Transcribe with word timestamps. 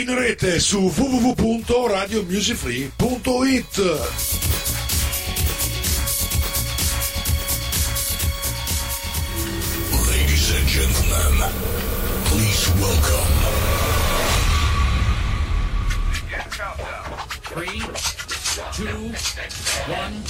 in 0.00 0.14
rete 0.14 0.60
su 0.60 0.78
www.radiomusicfree.it. 0.78 3.78
Ladies 10.06 10.50
and 10.54 10.68
gentlemen, 10.68 11.50
please 12.26 12.70
welcome. 12.78 13.26
Three, 17.42 17.82
two, 18.72 19.12
one, 19.88 20.22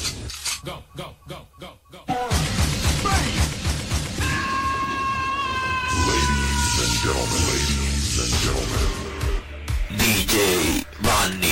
go, 0.64 0.82
go, 0.96 1.14
go. 1.28 1.46
Vanni. 10.98 11.48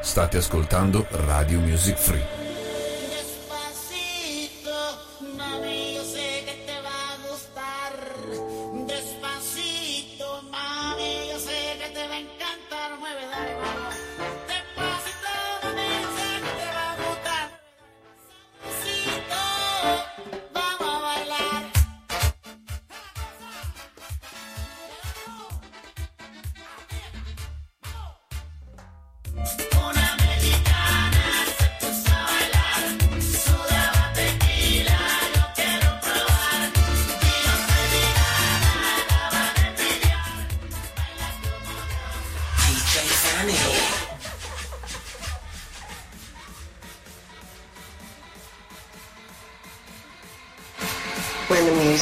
State 0.00 0.36
ascoltando 0.36 1.08
Radio 1.10 1.58
Music 1.58 1.96
Free. 1.96 2.43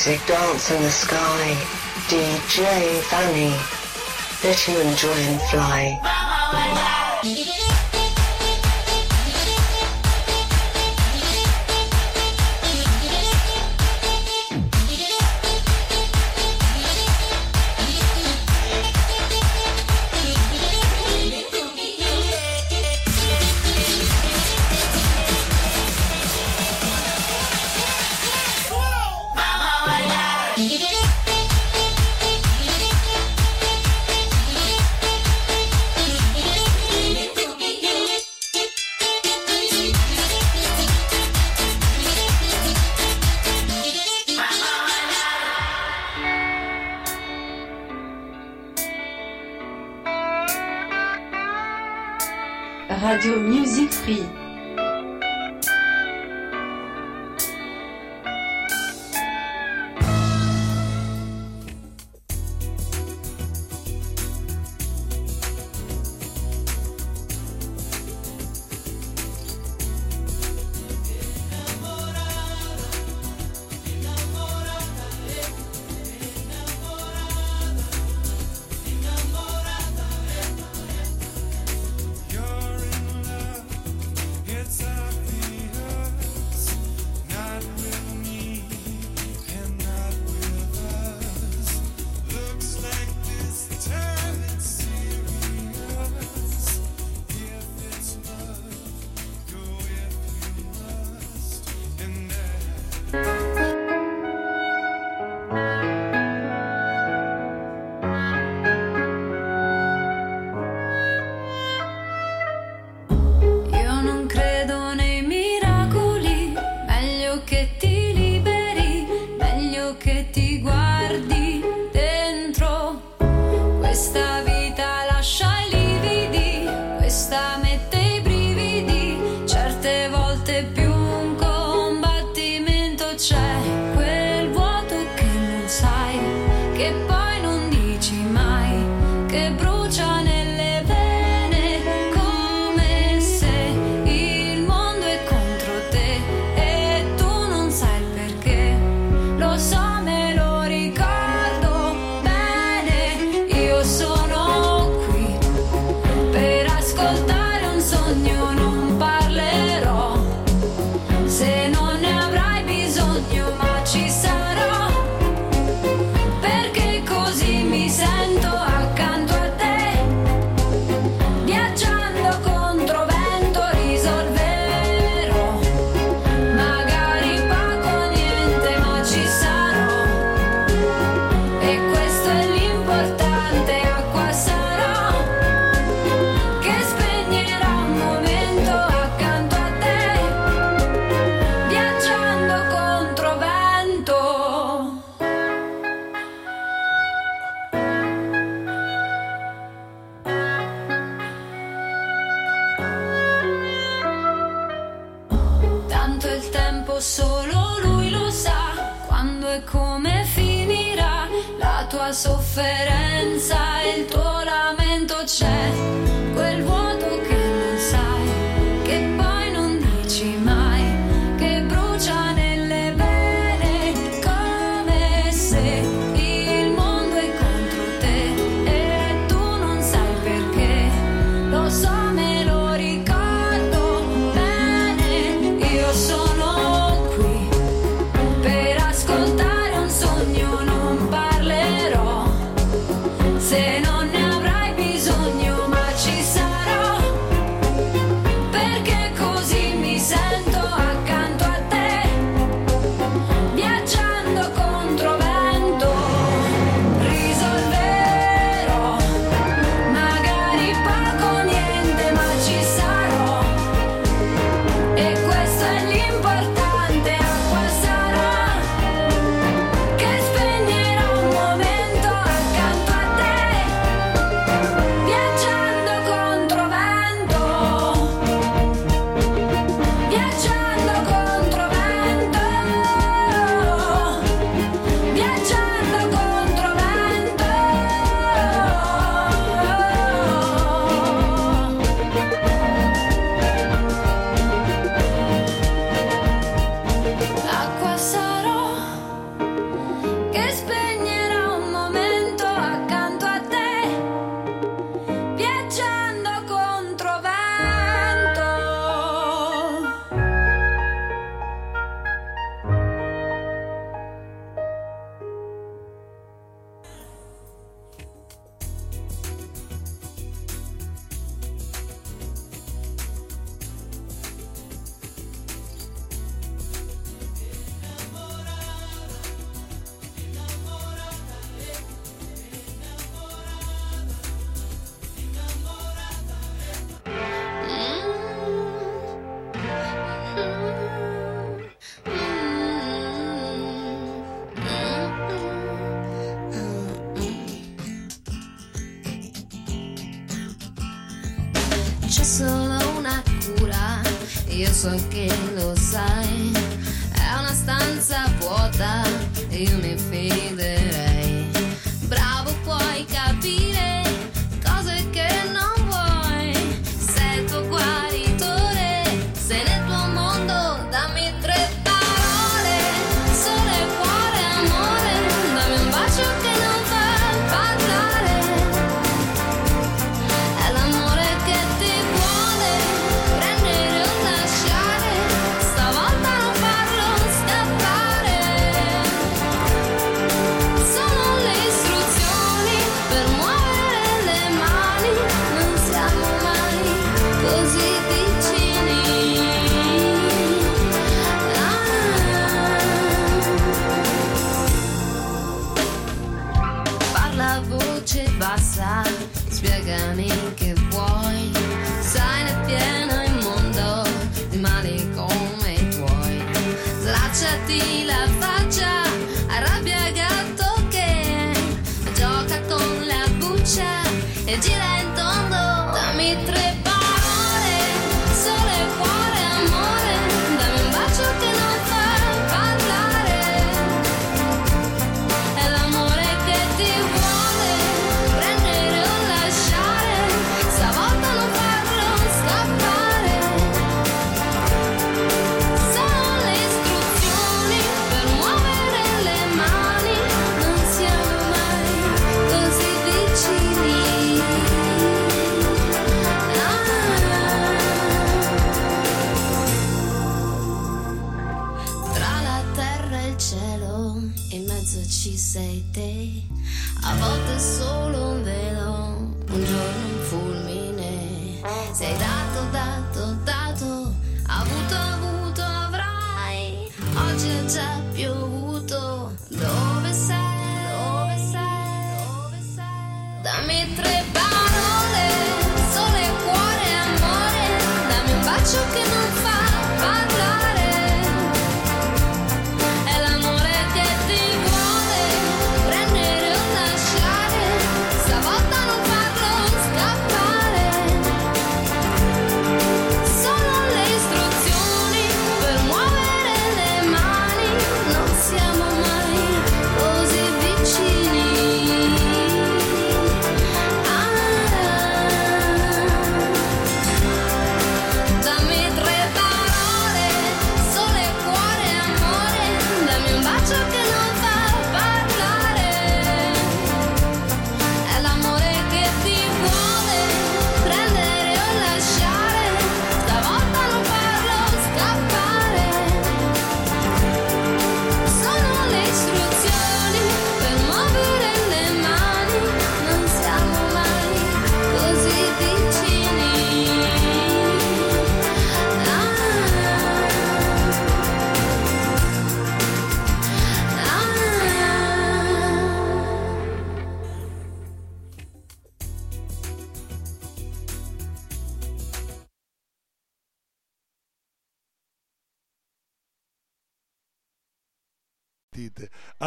music 0.05 0.27
dance 0.27 0.69
in 0.73 0.83
the 0.83 0.91
sky. 0.91 1.55
DJ 2.09 3.01
Fanny. 3.03 3.55
Let 4.43 4.67
you 4.67 4.81
enjoy 4.81 5.13
and 5.31 5.41
fly. 5.43 6.12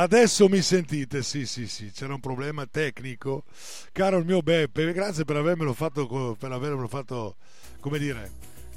Adesso 0.05 0.47
mi 0.50 0.62
sentite? 0.62 1.24
Sì, 1.24 1.47
sì, 1.47 1.67
sì, 1.67 1.89
c'era 1.89 2.13
un 2.13 2.19
problema 2.19 2.67
tecnico. 2.67 3.43
Caro 3.91 4.19
il 4.19 4.25
mio 4.25 4.41
Beppe, 4.41 4.93
grazie 4.93 5.25
per 5.25 5.35
avermelo 5.35 5.74
fatto, 5.74 6.35
per 6.38 6.51
avermelo 6.51 6.88
fatto 6.88 7.38
come 7.79 7.97
dire, 7.97 8.31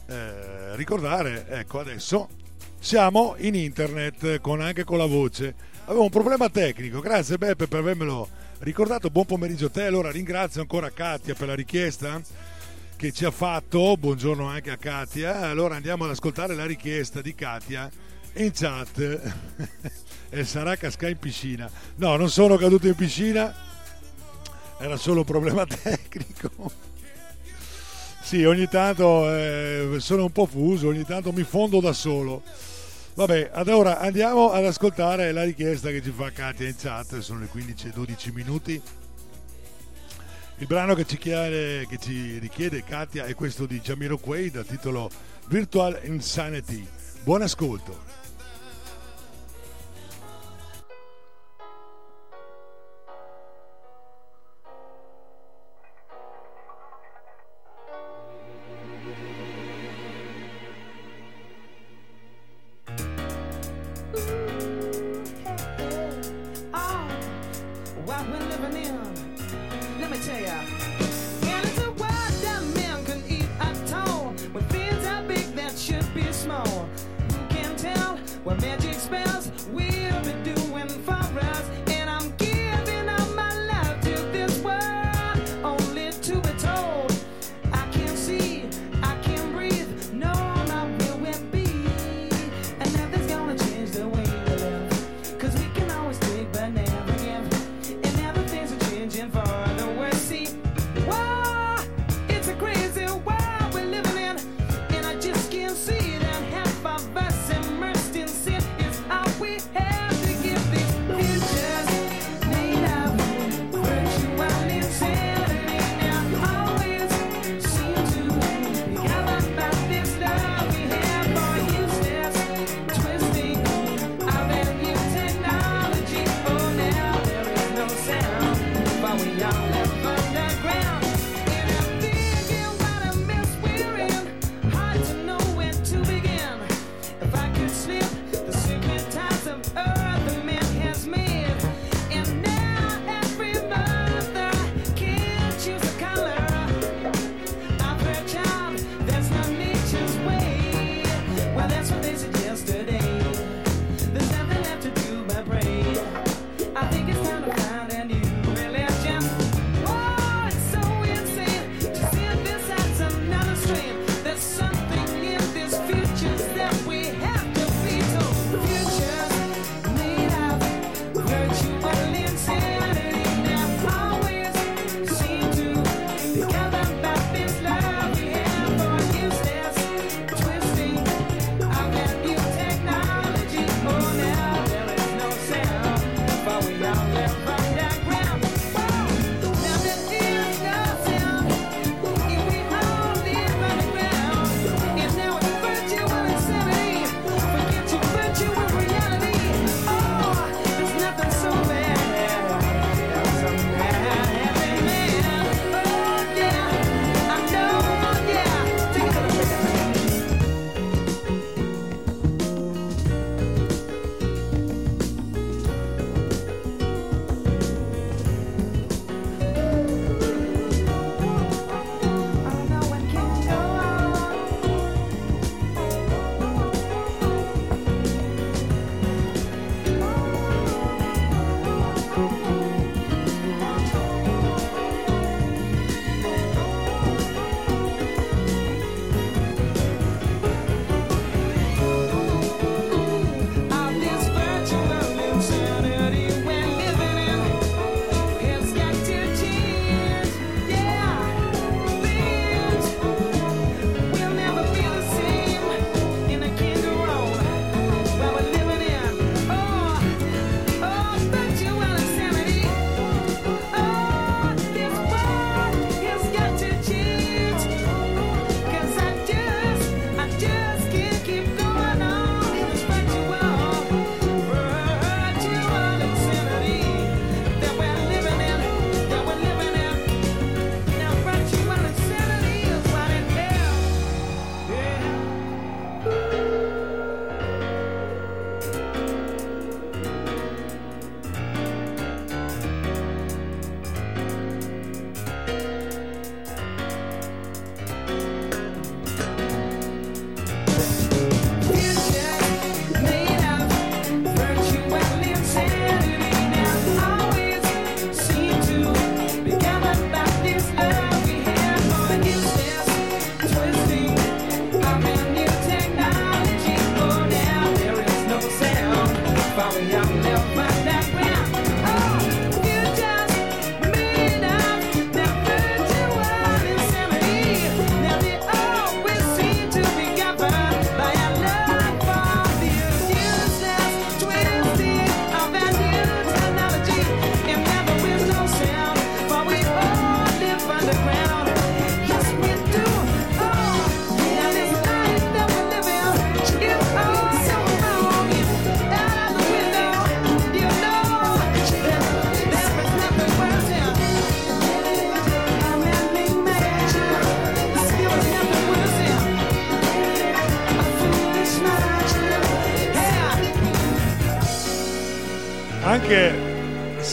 eh, 0.06 0.74
ricordare. 0.76 1.46
Ecco, 1.50 1.80
adesso 1.80 2.30
siamo 2.78 3.34
in 3.40 3.54
internet 3.54 4.40
con, 4.40 4.62
anche 4.62 4.84
con 4.84 4.96
la 4.96 5.04
voce. 5.04 5.54
Avevo 5.84 6.04
un 6.04 6.08
problema 6.08 6.48
tecnico, 6.48 7.00
grazie 7.00 7.36
Beppe 7.36 7.66
per 7.66 7.80
avermelo 7.80 8.26
ricordato. 8.60 9.10
Buon 9.10 9.26
pomeriggio 9.26 9.66
a 9.66 9.70
te. 9.70 9.84
Allora 9.84 10.10
ringrazio 10.10 10.62
ancora 10.62 10.88
Katia 10.88 11.34
per 11.34 11.48
la 11.48 11.54
richiesta 11.54 12.22
che 12.96 13.12
ci 13.12 13.26
ha 13.26 13.30
fatto. 13.30 13.98
Buongiorno 13.98 14.46
anche 14.46 14.70
a 14.70 14.78
Katia. 14.78 15.40
Allora 15.40 15.76
andiamo 15.76 16.04
ad 16.04 16.10
ascoltare 16.10 16.54
la 16.54 16.64
richiesta 16.64 17.20
di 17.20 17.34
Katia 17.34 17.90
in 18.36 18.50
chat. 18.50 20.06
e 20.30 20.44
sarà 20.44 20.76
cascare 20.76 21.12
in 21.12 21.18
piscina. 21.18 21.70
No, 21.96 22.16
non 22.16 22.30
sono 22.30 22.56
caduto 22.56 22.86
in 22.86 22.94
piscina. 22.94 23.54
Era 24.78 24.96
solo 24.96 25.20
un 25.20 25.26
problema 25.26 25.64
tecnico. 25.66 26.86
Sì, 28.20 28.44
ogni 28.44 28.68
tanto 28.68 29.34
eh, 29.34 29.96
sono 29.98 30.24
un 30.24 30.32
po' 30.32 30.46
fuso, 30.46 30.88
ogni 30.88 31.04
tanto 31.04 31.32
mi 31.32 31.44
fondo 31.44 31.80
da 31.80 31.92
solo. 31.92 32.42
Vabbè, 33.14 33.50
ad 33.52 33.68
ora 33.68 33.98
andiamo 33.98 34.52
ad 34.52 34.64
ascoltare 34.64 35.32
la 35.32 35.42
richiesta 35.42 35.90
che 35.90 36.02
ci 36.02 36.10
fa 36.10 36.30
Katia 36.30 36.68
in 36.68 36.76
chat, 36.76 37.18
sono 37.18 37.40
le 37.40 37.46
15 37.46 37.88
e 37.88 37.90
12 37.90 38.30
minuti. 38.32 38.82
Il 40.58 40.66
brano 40.66 40.94
che 40.94 41.04
ci, 41.06 41.16
chiede, 41.16 41.86
che 41.86 41.98
ci 41.98 42.38
richiede 42.38 42.84
Katia 42.84 43.24
è 43.24 43.34
questo 43.34 43.64
di 43.64 43.80
Jamiroquai 43.80 44.50
dal 44.50 44.66
titolo 44.66 45.10
Virtual 45.46 45.98
Insanity. 46.04 46.86
Buon 47.22 47.42
ascolto. 47.42 48.07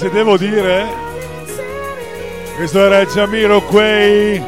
Se 0.06 0.12
devo 0.12 0.38
dire, 0.38 0.88
questo 2.58 2.80
era 2.80 3.00
il 3.00 3.08
Jamiroquai 3.08 4.40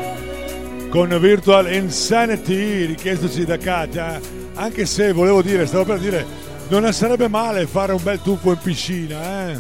con 0.90 1.18
Virtual 1.20 1.74
Insanity, 1.74 2.86
richiestoci 2.86 3.44
da 3.44 3.58
Katia, 3.58 4.22
anche 4.54 4.86
se 4.86 5.12
volevo 5.14 5.42
dire, 5.42 5.66
stavo 5.66 5.84
per 5.84 5.98
dire, 5.98 6.24
non 6.68 6.94
sarebbe 6.94 7.28
male 7.28 7.66
fare 7.66 7.94
un 7.94 8.04
bel 8.04 8.22
tuffo 8.22 8.52
in 8.52 8.60
piscina, 8.62 9.50
eh? 9.50 9.60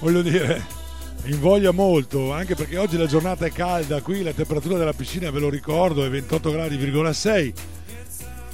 Voglio 0.00 0.20
dire, 0.20 0.62
invoglia 1.24 1.70
molto, 1.70 2.30
anche 2.34 2.54
perché 2.54 2.76
oggi 2.76 2.98
la 2.98 3.06
giornata 3.06 3.46
è 3.46 3.50
calda, 3.50 4.02
qui 4.02 4.22
la 4.22 4.32
temperatura 4.32 4.76
della 4.76 4.92
piscina, 4.92 5.30
ve 5.30 5.40
lo 5.40 5.48
ricordo, 5.48 6.04
è 6.04 6.10
28 6.10 6.50
gradi,6. 6.52 7.52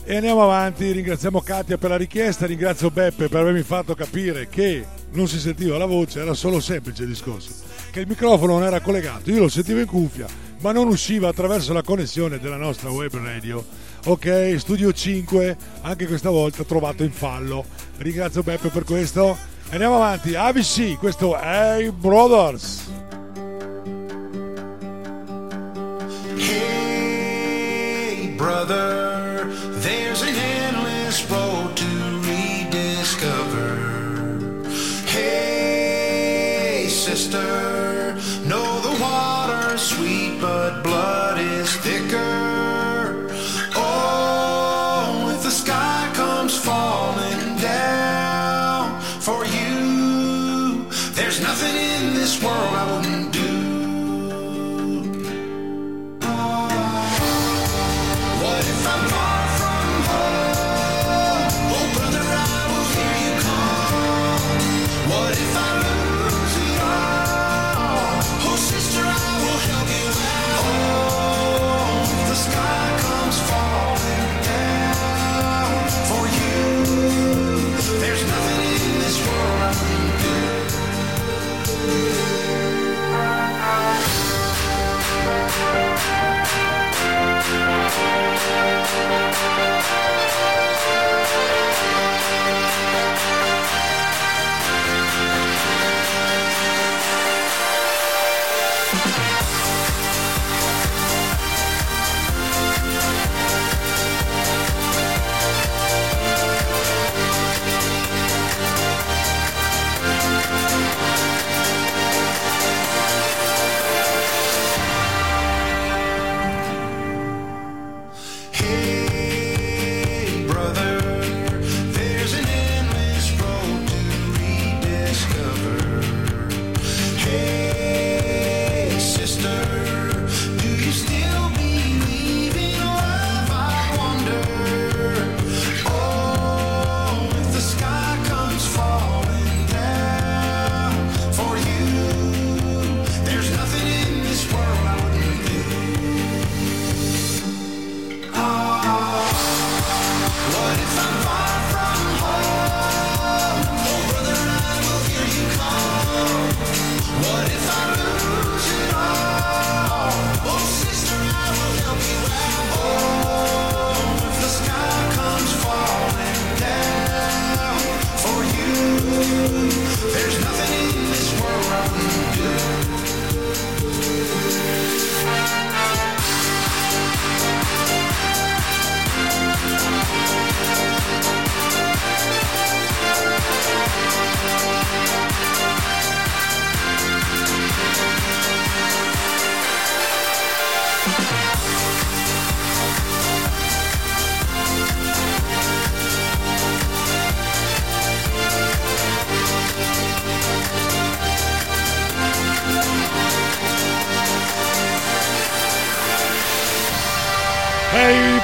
E 0.04 0.14
andiamo 0.14 0.44
avanti, 0.44 0.92
ringraziamo 0.92 1.40
Katia 1.40 1.76
per 1.76 1.90
la 1.90 1.96
richiesta, 1.96 2.46
ringrazio 2.46 2.88
Beppe 2.92 3.26
per 3.26 3.40
avermi 3.40 3.62
fatto 3.62 3.96
capire 3.96 4.46
che 4.48 5.00
non 5.12 5.28
si 5.28 5.38
sentiva 5.38 5.78
la 5.78 5.86
voce, 5.86 6.20
era 6.20 6.34
solo 6.34 6.60
semplice 6.60 7.02
il 7.02 7.08
discorso, 7.08 7.52
che 7.90 8.00
il 8.00 8.06
microfono 8.06 8.58
non 8.58 8.64
era 8.64 8.80
collegato, 8.80 9.30
io 9.30 9.40
lo 9.40 9.48
sentivo 9.48 9.80
in 9.80 9.86
cuffia, 9.86 10.26
ma 10.60 10.72
non 10.72 10.88
usciva 10.88 11.28
attraverso 11.28 11.72
la 11.72 11.82
connessione 11.82 12.38
della 12.38 12.56
nostra 12.56 12.90
web 12.90 13.14
radio. 13.16 13.64
Ok, 14.06 14.56
Studio 14.58 14.92
5, 14.92 15.56
anche 15.82 16.06
questa 16.06 16.30
volta 16.30 16.64
trovato 16.64 17.04
in 17.04 17.12
fallo. 17.12 17.64
Ringrazio 17.98 18.42
Beppe 18.42 18.68
per 18.68 18.84
questo. 18.84 19.36
Andiamo 19.70 19.94
avanti, 19.96 20.34
ABC, 20.34 20.98
questo 20.98 21.38
è 21.38 21.76
Hey 21.76 21.90
Brothers. 21.90 22.90
Hey, 26.36 28.34
brother, 28.36 29.21
sister, 37.32 37.71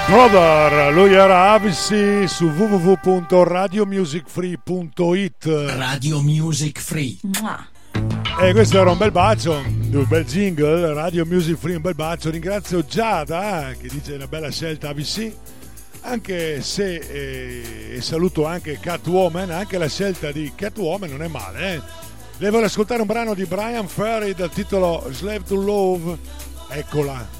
brother, 0.09 0.93
lui 0.93 1.13
era 1.13 1.53
ABC 1.53 2.25
su 2.27 2.47
www.radiomusicfree.it 2.47 5.45
Radio 5.77 6.23
Music 6.23 6.81
Free. 6.81 7.19
E 8.41 8.53
questo 8.53 8.81
era 8.81 8.91
un 8.91 8.97
bel 8.97 9.11
bacio, 9.11 9.53
un 9.53 10.07
bel 10.09 10.25
jingle, 10.25 10.95
Radio 10.95 11.27
Music 11.27 11.59
Free, 11.59 11.77
un 11.77 11.83
bel 11.83 11.95
bacio. 11.95 12.31
Ringrazio 12.31 12.83
Giada 12.87 13.75
che 13.79 13.89
dice 13.89 14.15
una 14.15 14.27
bella 14.27 14.51
scelta 14.51 14.89
ABC, 14.89 15.31
anche 16.01 16.63
se 16.63 16.95
eh, 16.97 17.97
e 17.97 18.01
saluto 18.01 18.47
anche 18.47 18.79
Catwoman, 18.81 19.51
anche 19.51 19.77
la 19.77 19.89
scelta 19.89 20.33
di 20.33 20.51
Catwoman 20.55 21.11
non 21.11 21.23
è 21.23 21.29
male. 21.29 21.83
Eh. 22.39 22.49
Vuole 22.49 22.65
ascoltare 22.67 23.03
un 23.03 23.07
brano 23.07 23.35
di 23.35 23.45
Brian 23.45 23.87
Ferry 23.87 24.33
dal 24.33 24.51
titolo 24.51 25.07
Slave 25.11 25.43
to 25.43 25.57
Love, 25.57 26.17
eccola. 26.71 27.38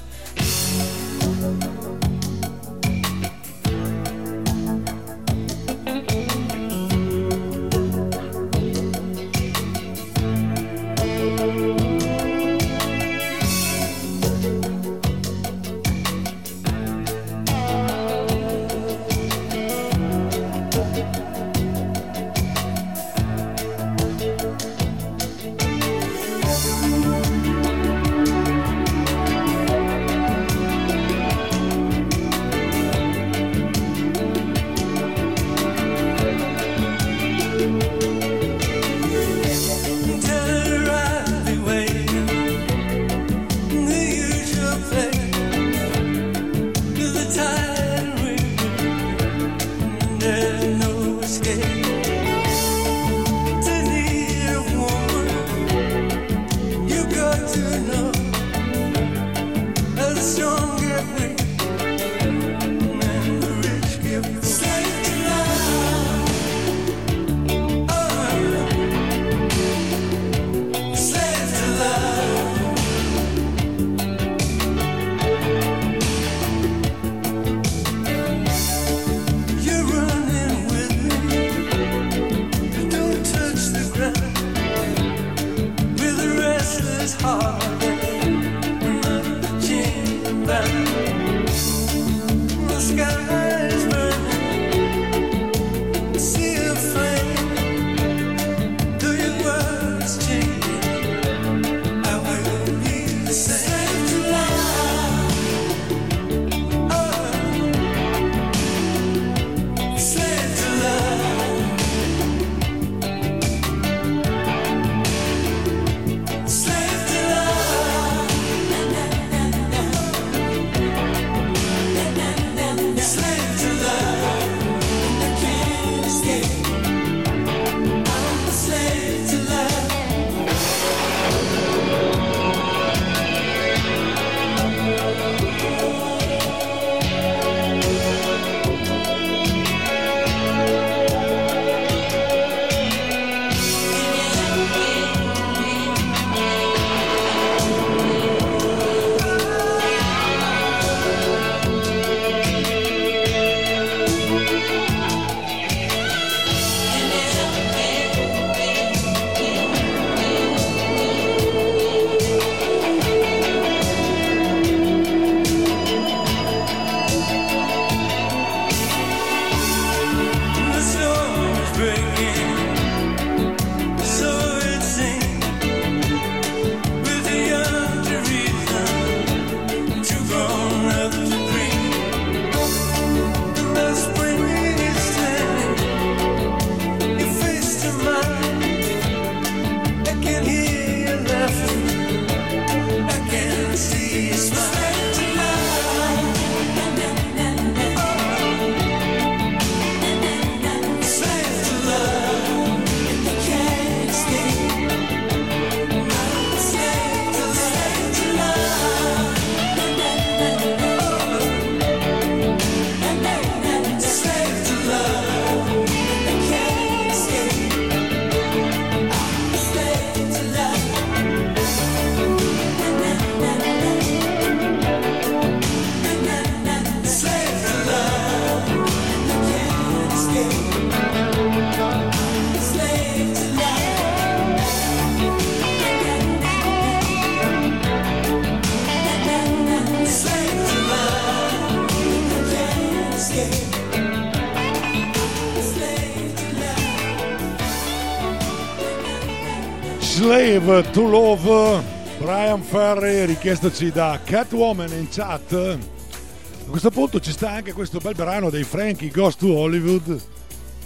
Live 250.69 250.91
to 250.91 251.01
Love, 251.01 251.83
Brian 252.19 252.61
Ferry, 252.61 253.25
richiestaci 253.25 253.89
da 253.89 254.19
Catwoman 254.23 254.91
in 254.91 255.09
chat. 255.09 255.51
A 255.51 256.69
questo 256.69 256.91
punto 256.91 257.19
ci 257.19 257.31
sta 257.31 257.49
anche 257.49 257.73
questo 257.73 257.97
bel 257.97 258.13
brano 258.13 258.51
dei 258.51 258.63
Frankie 258.63 259.09
Goes 259.09 259.35
to 259.35 259.47
Hollywood. 259.47 260.21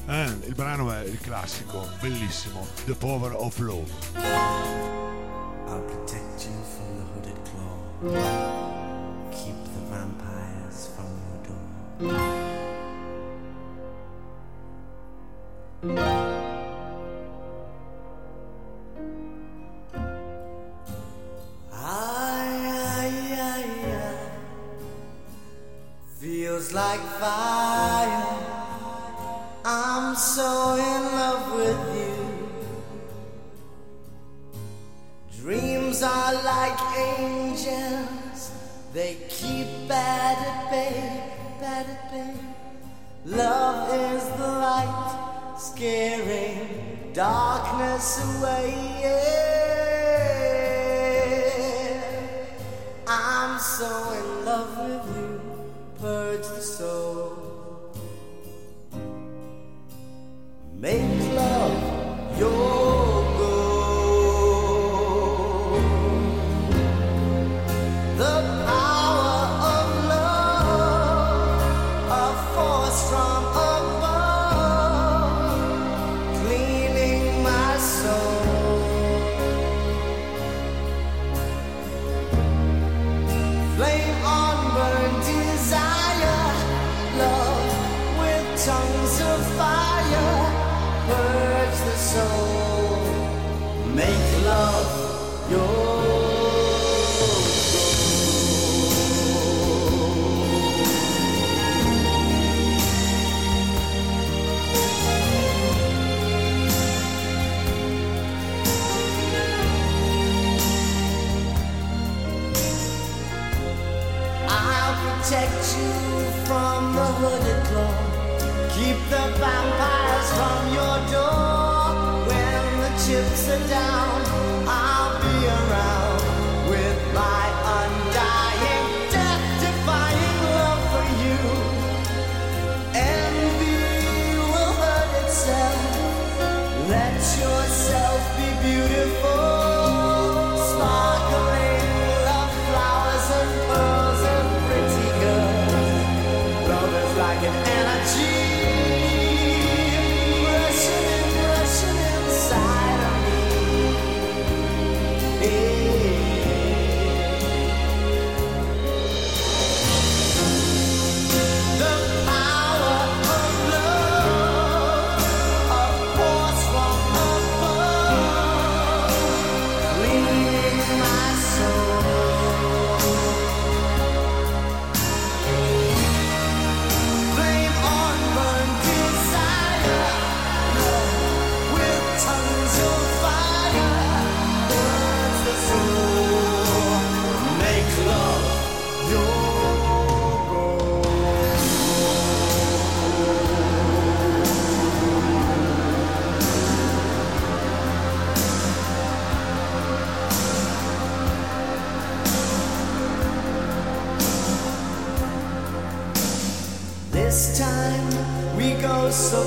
Eh, 0.08 0.26
il 0.46 0.56
brano 0.56 0.90
è 0.90 1.04
il 1.04 1.20
classico, 1.20 1.86
bellissimo, 2.00 2.66
The 2.86 2.94
Power 2.94 3.34
of 3.36 3.58
Love. 3.60 3.92
I'll 5.68 5.82
protect 5.82 6.46
you 6.46 6.64
from 6.64 6.96
the 6.96 7.04
hooded 7.14 7.38
claw. 7.52 8.33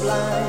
Go 0.07 0.46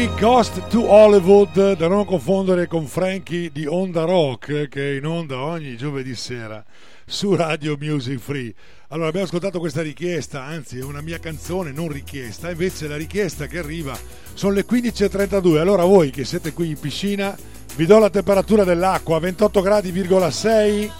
Frankie 0.00 0.18
Ghost 0.18 0.68
to 0.68 0.90
Hollywood, 0.90 1.76
da 1.76 1.86
non 1.86 2.06
confondere 2.06 2.66
con 2.66 2.86
Frankie 2.86 3.50
di 3.52 3.66
Onda 3.66 4.04
Rock, 4.04 4.66
che 4.68 4.92
è 4.92 4.96
in 4.96 5.04
onda 5.04 5.42
ogni 5.42 5.76
giovedì 5.76 6.14
sera 6.14 6.64
su 7.04 7.34
Radio 7.34 7.76
Music 7.78 8.18
Free. 8.18 8.54
Allora 8.88 9.08
abbiamo 9.08 9.26
ascoltato 9.26 9.58
questa 9.58 9.82
richiesta, 9.82 10.42
anzi 10.42 10.78
è 10.78 10.82
una 10.82 11.02
mia 11.02 11.18
canzone 11.18 11.70
non 11.70 11.88
richiesta, 11.88 12.50
invece 12.50 12.88
la 12.88 12.96
richiesta 12.96 13.46
che 13.46 13.58
arriva 13.58 13.94
sono 14.32 14.54
le 14.54 14.64
15.32, 14.64 15.58
allora 15.58 15.84
voi 15.84 16.08
che 16.08 16.24
siete 16.24 16.54
qui 16.54 16.70
in 16.70 16.80
piscina 16.80 17.36
vi 17.76 17.84
do 17.84 17.98
la 17.98 18.08
temperatura 18.08 18.64
dell'acqua, 18.64 19.18
28 19.18 19.60
gradi,6, 19.60 20.90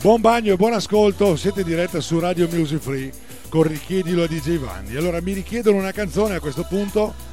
buon 0.00 0.22
bagno 0.22 0.54
e 0.54 0.56
buon 0.56 0.72
ascolto, 0.72 1.36
siete 1.36 1.60
in 1.60 1.66
diretta 1.66 2.00
su 2.00 2.18
Radio 2.18 2.48
Music 2.50 2.80
Free 2.80 3.12
con 3.50 3.64
Richiedilo 3.64 4.22
a 4.22 4.26
DJ 4.26 4.56
Vanni. 4.56 4.96
Allora 4.96 5.20
mi 5.20 5.34
richiedono 5.34 5.76
una 5.76 5.92
canzone 5.92 6.36
a 6.36 6.40
questo 6.40 6.64
punto, 6.66 7.25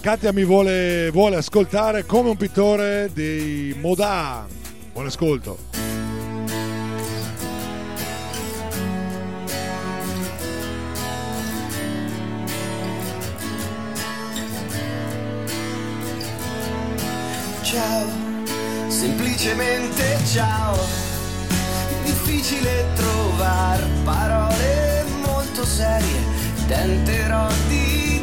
Katia 0.00 0.32
mi 0.32 0.44
vuole, 0.44 1.10
vuole 1.10 1.36
ascoltare 1.36 2.06
come 2.06 2.30
un 2.30 2.36
pittore 2.38 3.10
dei 3.12 3.76
Modà, 3.78 4.46
buon 4.94 5.04
ascolto. 5.04 5.58
Ciao, 17.60 18.06
semplicemente 18.88 20.18
ciao. 20.32 20.78
Difficile 22.04 22.86
trovare 22.94 23.84
parole 24.02 25.04
molto 25.26 25.62
serie, 25.66 26.20
tenterò 26.66 27.48
di 27.68 28.19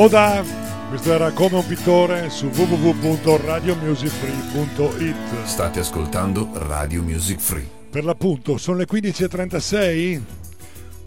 Moda, 0.00 0.42
questo 0.88 1.12
era 1.12 1.30
Come 1.32 1.56
un 1.56 1.66
pittore 1.66 2.30
su 2.30 2.46
www.radiomusicfree.it. 2.46 5.44
State 5.44 5.80
ascoltando 5.80 6.48
Radio 6.54 7.02
Music 7.02 7.38
Free. 7.38 7.68
Per 7.90 8.04
l'appunto, 8.04 8.56
sono 8.56 8.78
le 8.78 8.86
15.36? 8.90 10.22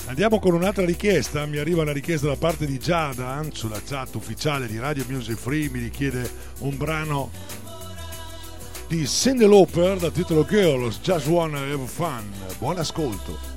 Andiamo 0.06 0.38
con 0.38 0.54
un'altra 0.54 0.86
richiesta, 0.86 1.44
mi 1.48 1.58
arriva 1.58 1.82
una 1.82 1.92
richiesta 1.92 2.28
da 2.28 2.36
parte 2.36 2.68
di 2.68 2.78
Giada 2.78 3.44
sulla 3.52 3.82
chat 3.84 4.14
ufficiale 4.14 4.68
di 4.68 4.78
Radio 4.78 5.06
Music 5.08 5.40
Free, 5.40 5.72
mi 5.72 5.80
richiede 5.80 6.30
un 6.60 6.78
brano 6.78 7.32
di 8.88 9.08
Cindy 9.08 9.48
Lauper 9.48 9.98
dal 9.98 10.12
titolo 10.12 10.46
Girls 10.46 11.00
Just 11.02 11.26
Wanna 11.26 11.62
Have 11.62 11.88
Fun. 11.88 12.32
Buon 12.60 12.78
ascolto. 12.78 13.53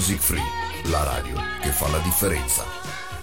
Music 0.00 0.18
Free, 0.18 0.42
la 0.84 1.02
radio 1.02 1.36
che 1.60 1.68
fa 1.68 1.86
la 1.88 1.98
differenza. 1.98 2.64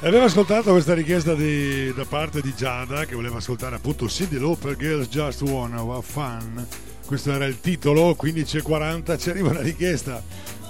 Abbiamo 0.02 0.26
ascoltato 0.26 0.70
questa 0.70 0.94
richiesta 0.94 1.34
di, 1.34 1.92
da 1.92 2.06
parte 2.06 2.40
di 2.40 2.54
Giada 2.56 3.06
che 3.06 3.16
voleva 3.16 3.38
ascoltare 3.38 3.78
appunto 3.78 4.08
Cindy 4.08 4.38
Lauper 4.38 4.78
Girls 4.78 5.08
Just 5.08 5.42
Wanna 5.42 5.80
Have 5.80 6.04
Fun. 6.04 6.68
Questo 7.04 7.32
era 7.32 7.46
il 7.46 7.60
titolo, 7.62 8.16
15.40 8.16 9.18
ci 9.18 9.32
arriva 9.32 9.50
una 9.50 9.62
richiesta 9.62 10.22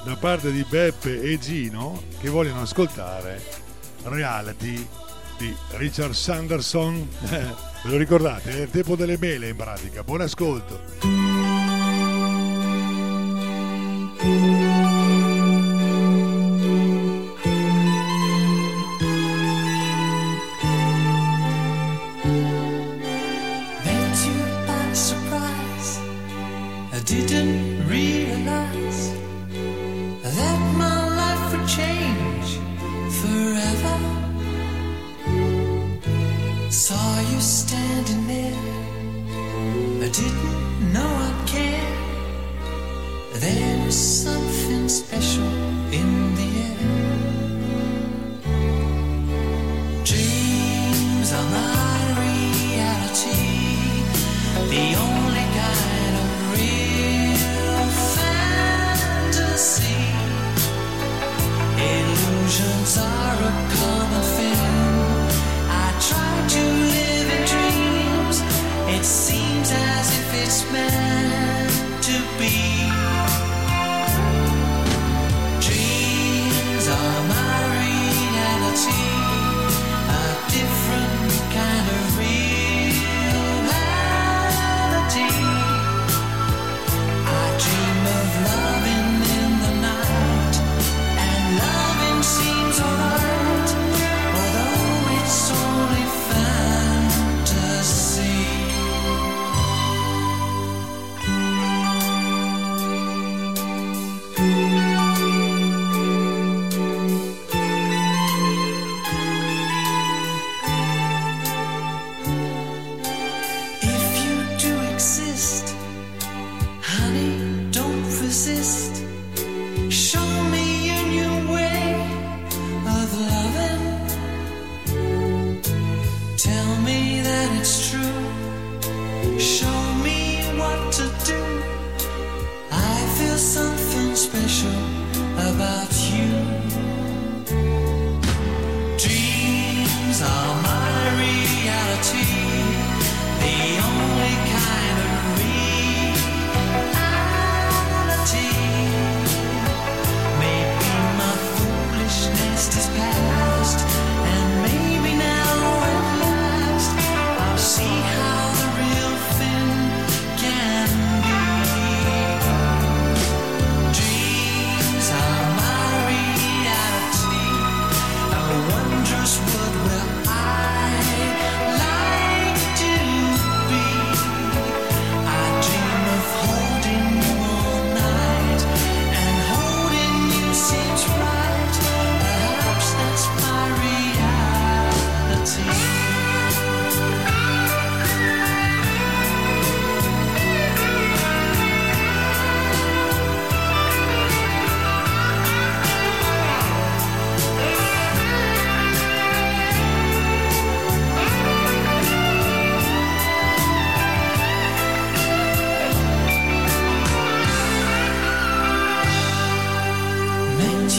da 0.05 0.16
parte 0.16 0.49
di 0.53 0.66
Beppe 0.70 1.22
e 1.22 1.38
Gino 1.39 2.01
che 2.22 2.30
vogliono 2.30 2.62
ascoltare 2.62 3.43
Reality 4.03 4.88
di 5.38 5.53
Richard 5.72 6.14
Sanderson. 6.14 7.05
Ve 7.20 7.55
lo 7.84 7.97
ricordate? 7.97 8.51
È 8.51 8.62
il 8.62 8.70
tempo 8.70 8.95
delle 8.95 9.18
mele 9.20 9.49
in 9.49 9.58
pratica. 9.58 10.03
Buon 10.03 10.22
ascolto. 10.22 10.80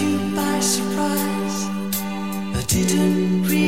you 0.01 0.19
by 0.37 0.61
surprise. 0.61 1.67
I 2.55 2.63
didn't 2.67 3.43
realize. 3.45 3.68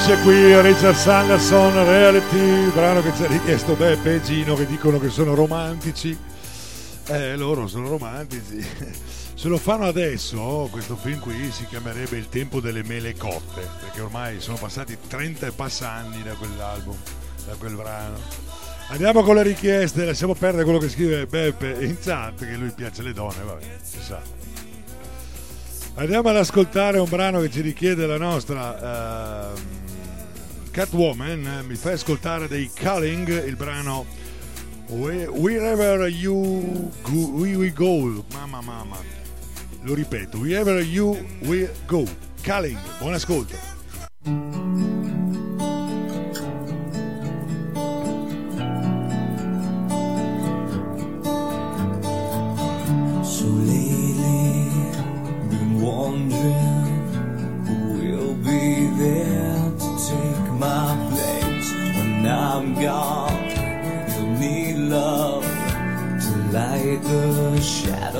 Finisce 0.00 0.22
qui 0.22 0.60
Richard 0.62 0.96
Sanderson, 0.96 1.74
Reality, 1.84 2.70
brano 2.72 3.02
che 3.02 3.12
ci 3.14 3.24
ha 3.24 3.26
richiesto 3.26 3.74
Beppe 3.74 4.14
e 4.14 4.22
Gino 4.22 4.54
che 4.54 4.66
dicono 4.66 4.98
che 4.98 5.10
sono 5.10 5.34
romantici. 5.34 6.16
Eh, 7.06 7.36
loro 7.36 7.66
sono 7.66 7.88
romantici. 7.88 8.64
Se 9.34 9.48
lo 9.48 9.58
fanno 9.58 9.84
adesso, 9.84 10.68
questo 10.70 10.96
film 10.96 11.18
qui 11.18 11.50
si 11.50 11.66
chiamerebbe 11.66 12.16
Il 12.16 12.28
tempo 12.30 12.60
delle 12.60 12.82
mele 12.82 13.14
cotte, 13.14 13.68
perché 13.80 14.00
ormai 14.00 14.40
sono 14.40 14.56
passati 14.56 14.96
30 15.06 15.48
e 15.48 15.50
passa 15.50 15.90
anni 15.90 16.22
da 16.22 16.32
quell'album, 16.32 16.96
da 17.46 17.54
quel 17.58 17.74
brano. 17.74 18.18
Andiamo 18.88 19.22
con 19.22 19.34
le 19.34 19.42
richieste, 19.42 20.04
lasciamo 20.04 20.34
perdere 20.34 20.64
quello 20.64 20.78
che 20.78 20.88
scrive 20.88 21.26
Beppe 21.26 21.76
in 21.80 21.98
chat, 22.00 22.38
che 22.38 22.56
lui 22.56 22.70
piace 22.70 23.02
le 23.02 23.12
donne, 23.12 23.42
vabbè, 23.44 23.64
si 23.82 23.98
sa. 24.00 24.20
Andiamo 25.94 26.30
ad 26.30 26.36
ascoltare 26.36 26.98
un 26.98 27.08
brano 27.08 27.40
che 27.40 27.50
ci 27.50 27.60
richiede 27.60 28.06
la 28.06 28.16
nostra 28.16 29.52
ehm, 29.52 29.88
Catwoman. 30.70 31.46
eh, 31.46 31.62
Mi 31.62 31.74
fai 31.74 31.94
ascoltare 31.94 32.48
dei 32.48 32.70
Culling 32.78 33.44
il 33.46 33.56
brano 33.56 34.06
Whe- 34.88 35.26
Wherever 35.28 36.06
You 36.08 36.90
Go, 37.02 37.16
We 37.32 37.54
We 37.54 37.72
Go. 37.72 38.24
Mamma 38.32 38.60
mamma. 38.60 38.96
Lo 39.82 39.94
ripeto, 39.94 40.38
Wherever 40.38 40.80
You 40.82 41.16
We 41.40 41.70
Go. 41.86 42.04
Culling, 42.42 42.78
buon 42.98 43.14
ascolto. 43.14 44.89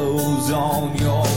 Shadows 0.01 0.51
on 0.51 0.97
your 0.97 1.30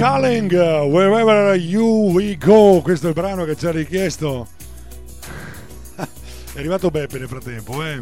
The 0.00 0.06
Calling, 0.06 0.50
Wherever 0.90 1.54
You 1.56 2.10
We 2.12 2.38
Go, 2.38 2.80
questo 2.80 3.04
è 3.04 3.08
il 3.10 3.14
brano 3.14 3.44
che 3.44 3.54
ci 3.54 3.66
ha 3.66 3.70
richiesto. 3.70 4.48
è 5.94 6.58
arrivato 6.58 6.90
Beppe 6.90 7.18
nel 7.18 7.28
frattempo, 7.28 7.84
eh. 7.84 7.96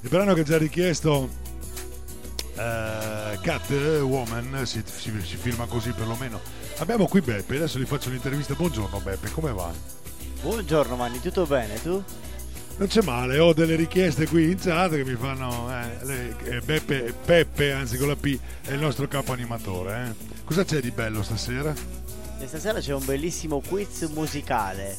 Il 0.00 0.08
brano 0.08 0.34
che 0.34 0.44
ci 0.44 0.52
ha 0.52 0.58
richiesto 0.58 1.28
eh, 2.56 3.38
Cat 3.40 3.70
Woman, 3.70 4.62
si, 4.66 4.82
si, 4.84 5.12
si 5.22 5.36
firma 5.36 5.66
così 5.66 5.92
perlomeno. 5.92 6.40
Abbiamo 6.78 7.06
qui 7.06 7.20
Beppe, 7.20 7.54
adesso 7.54 7.78
gli 7.78 7.86
faccio 7.86 8.10
l'intervista. 8.10 8.54
Buongiorno 8.54 8.98
Beppe, 8.98 9.30
come 9.30 9.52
va? 9.52 9.72
Buongiorno 10.42 10.96
Manni, 10.96 11.20
tutto 11.20 11.46
bene 11.46 11.80
tu? 11.80 12.02
Non 12.76 12.88
c'è 12.88 13.02
male, 13.02 13.38
ho 13.38 13.52
delle 13.52 13.76
richieste 13.76 14.26
qui 14.26 14.50
in 14.50 14.58
chat 14.58 14.90
che 14.90 15.04
mi 15.04 15.14
fanno. 15.14 15.70
eh, 15.70 16.04
le- 16.04 16.36
eh, 16.44 16.60
Beppe, 16.60 17.14
Peppe, 17.24 17.72
anzi 17.72 17.96
con 17.96 18.08
la 18.08 18.16
P, 18.16 18.36
è 18.64 18.72
il 18.72 18.80
nostro 18.80 19.06
capo 19.06 19.32
animatore. 19.32 20.06
eh. 20.08 20.32
Cosa 20.44 20.64
c'è 20.64 20.80
di 20.80 20.90
bello 20.90 21.22
stasera? 21.22 21.72
E 22.40 22.46
stasera 22.48 22.80
c'è 22.80 22.92
un 22.92 23.04
bellissimo 23.04 23.60
quiz 23.66 24.02
musicale. 24.12 24.96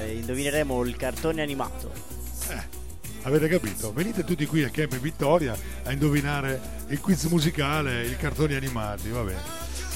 Eh, 0.00 0.14
indovineremo 0.16 0.82
il 0.84 0.96
cartone 0.96 1.40
animato. 1.40 1.92
Avete 3.22 3.48
capito? 3.48 3.90
Venite 3.94 4.22
tutti 4.24 4.44
qui 4.44 4.64
a 4.64 4.68
Camp 4.68 4.98
Vittoria 4.98 5.56
a 5.84 5.92
indovinare 5.92 6.60
il 6.88 7.00
quiz 7.00 7.22
musicale, 7.24 8.04
i 8.06 8.16
cartoni 8.18 8.54
animati, 8.54 9.08
va 9.08 9.22
bene. 9.22 9.40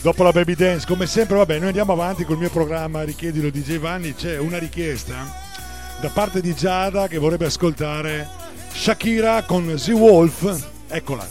Dopo 0.01 0.23
la 0.23 0.31
baby 0.31 0.55
dance, 0.55 0.87
come 0.87 1.07
sempre, 1.07 1.37
vabbè, 1.37 1.59
noi 1.59 1.67
andiamo 1.67 1.93
avanti 1.93 2.25
col 2.25 2.39
mio 2.39 2.49
programma 2.49 3.03
Richiedilo 3.03 3.51
DJ 3.51 3.79
Vanni. 3.79 4.15
C'è 4.15 4.39
una 4.39 4.57
richiesta 4.57 5.47
da 6.01 6.09
parte 6.11 6.41
di 6.41 6.55
Giada 6.55 7.09
che 7.09 7.19
vorrebbe 7.19 7.47
ascoltare 7.47 8.29
Shakira 8.73 9.43
con 9.43 9.75
The 9.77 9.93
Wolf. 9.93 10.67
Eccola. 10.89 11.27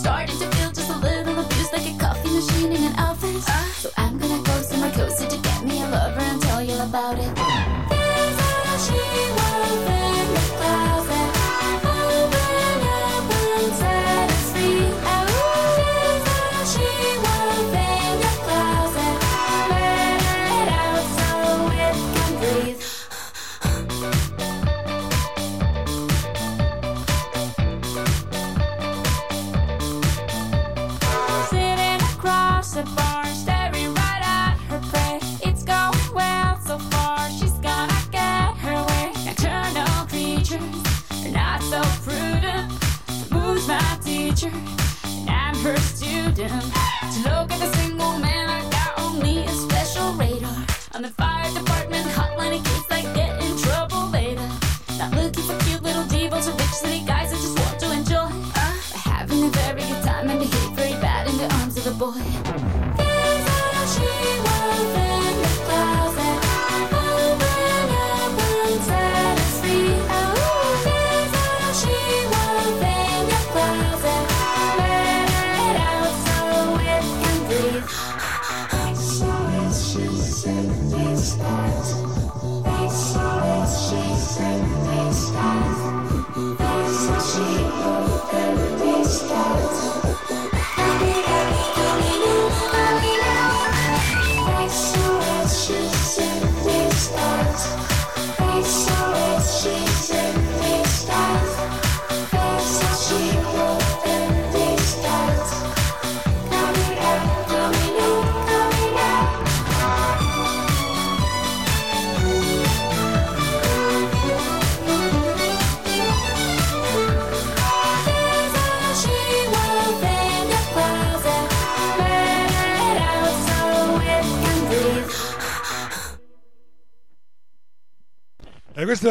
starting 0.00 0.38
to 0.38 0.46
feel 0.56 0.70
just 0.72 0.88
a 0.88 0.96
little 0.96 1.38
abused 1.38 1.72
like 1.74 1.86
a 1.86 1.98
coffee 1.98 2.30
machine 2.30 2.72
in 2.72 2.84
an 2.84 2.98
office. 2.98 3.46
Uh, 3.46 3.64
so 3.80 3.90
I'm 3.98 4.16
gonna 4.18 4.42
go 4.42 4.62
somewhere 4.62 4.90
cozy 4.92 5.28
to 5.28 5.36
get 5.36 5.62
me 5.62 5.82
a 5.82 5.88
lover 5.88 6.20
and 6.20 6.40
tell 6.40 6.62
you 6.62 6.78
about 6.78 7.18
it. 7.18 7.39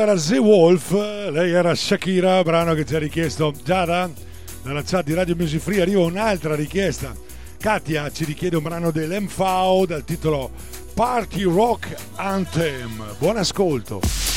era 0.09 0.19
The 0.19 0.37
Wolf, 0.37 0.91
lei 0.91 1.51
era 1.51 1.75
Shakira, 1.75 2.41
brano 2.41 2.73
che 2.73 2.83
ci 2.83 2.95
ha 2.95 2.99
richiesto 2.99 3.53
Giada 3.63 4.09
dalla 4.63 4.81
chat 4.81 5.03
di 5.03 5.13
Radio 5.13 5.35
Music 5.35 5.59
Free. 5.61 5.81
Arriva 5.81 6.01
un'altra 6.01 6.55
richiesta. 6.55 7.15
Katia 7.59 8.09
ci 8.11 8.25
richiede 8.25 8.55
un 8.55 8.63
brano 8.63 8.89
dell'MV 8.91 9.85
dal 9.85 10.03
titolo 10.03 10.49
Party 10.95 11.43
Rock 11.43 11.95
Anthem. 12.15 13.03
Buon 13.19 13.37
ascolto. 13.37 14.28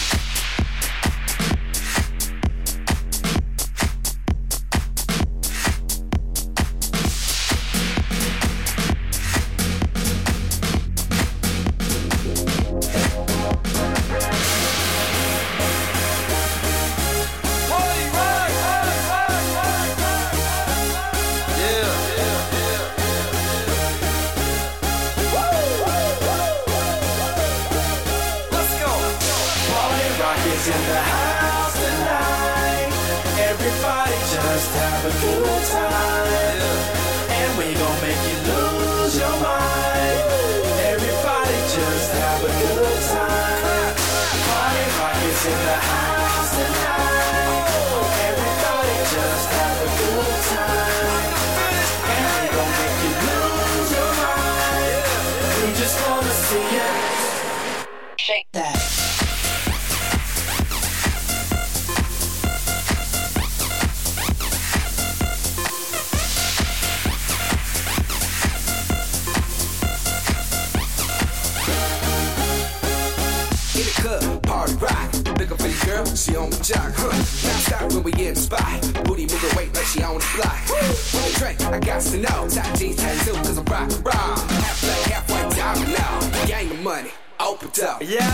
the 76.59 76.65
jock, 76.65 76.93
huh? 76.97 77.09
Now 77.09 77.59
stop 77.65 77.93
when 77.93 78.03
we 78.03 78.13
in 78.13 78.35
the 78.35 78.41
spot. 78.41 78.81
Booty 79.05 79.27
moving 79.27 79.57
weight 79.57 79.75
like 79.75 79.87
she 79.87 80.03
on 80.03 80.19
the 80.19 80.29
block. 80.37 80.59
When 80.69 81.23
the 81.25 81.33
drink, 81.39 81.61
I 81.63 81.79
got 81.81 82.01
to 82.03 82.17
know. 82.19 82.49
Top 82.49 82.79
jeans, 82.79 82.97
tattoo, 82.97 83.33
cause 83.33 83.59
I'm 83.59 83.65
rock, 83.67 83.91
rock. 84.05 84.39
Half 84.51 84.81
black, 84.83 85.03
half 85.13 85.31
white, 85.31 85.51
diamond 85.57 85.93
now. 85.93 86.47
Gang 86.47 86.83
money, 86.83 87.11
open 87.41 87.71
up. 87.85 88.03
Yeah, 88.03 88.33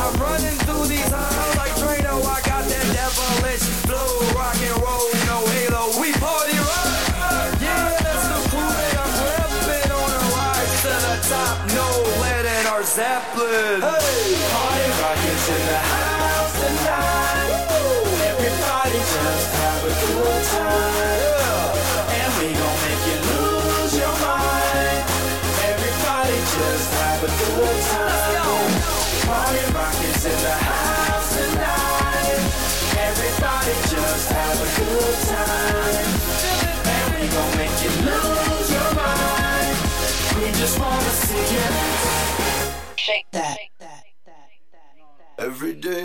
I'm 0.00 0.14
running 0.20 0.56
through 0.66 0.86
these 0.86 1.10
halls 1.10 1.56
like 1.56 1.72
Drano. 1.80 2.24
I 2.24 2.45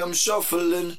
I'm 0.02 0.14
shuffling. 0.14 0.98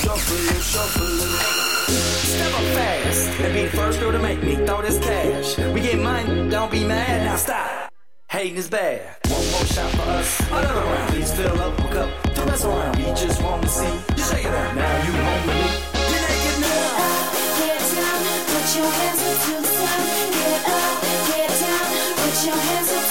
Shuffling, 0.00 0.62
shuffling. 0.62 1.18
Step 2.24 2.54
up 2.54 2.64
fast 2.74 3.38
be 3.52 3.66
first 3.68 4.00
girl 4.00 4.10
to 4.10 4.18
make 4.18 4.42
me 4.42 4.56
throw 4.66 4.82
this 4.82 4.98
cash. 4.98 5.58
We 5.58 5.80
get 5.80 6.00
money, 6.00 6.50
don't 6.50 6.72
be 6.72 6.82
mad, 6.82 7.24
now 7.24 7.36
stop. 7.36 7.83
Hating 8.34 8.56
is 8.56 8.68
bad. 8.68 9.00
One 9.28 9.48
more 9.52 9.64
shot 9.64 9.92
for 9.92 10.02
us, 10.10 10.40
another 10.50 10.80
round. 10.80 11.08
Please 11.12 11.32
fill 11.34 11.60
up 11.60 11.78
a 11.78 11.82
cup 11.94 12.34
to 12.34 12.46
mess 12.46 12.64
around. 12.64 12.96
We 12.96 13.04
just 13.14 13.40
want 13.40 13.62
to 13.62 13.68
see 13.68 13.86
you 13.86 14.24
shake 14.24 14.44
it 14.44 14.52
out. 14.52 14.74
Now 14.74 15.06
you 15.06 15.12
home 15.12 15.46
with 15.46 15.54
me. 15.54 15.70
You're 16.10 16.22
naked 16.26 16.58
now. 16.66 17.30
Get 17.62 17.78
down, 17.94 18.18
put 18.50 18.66
your 18.74 18.90
hands 18.90 19.22
up 19.22 19.38
to 19.38 19.54
the 19.62 19.70
sun. 19.78 20.02
Get 20.34 20.66
up, 20.66 20.98
get 21.30 21.50
down, 21.62 21.86
put 22.18 22.36
your 22.44 22.58
hands 22.58 22.90
up 22.90 23.03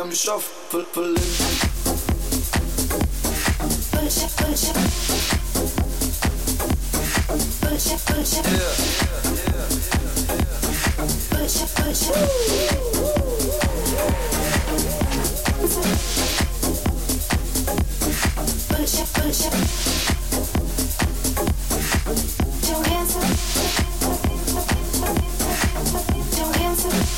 I'm 0.00 0.10
shuffling. 0.12 0.60
Pull 0.70 0.80
it, 0.80 0.92
pull 0.94 1.14
it, 1.14 1.20
pull 3.90 4.06
it, 4.06 4.32
pull 4.36 4.50
it. 4.50 4.62
Yeah. 4.64 4.80
Pull 7.60 7.74
it, 7.74 7.90
pull 8.06 8.18
it, 8.18 8.32
pull 11.76 11.90
it. 11.90 12.00
Pull. 12.12 12.50
Don't 26.36 26.60
answer. 26.60 27.09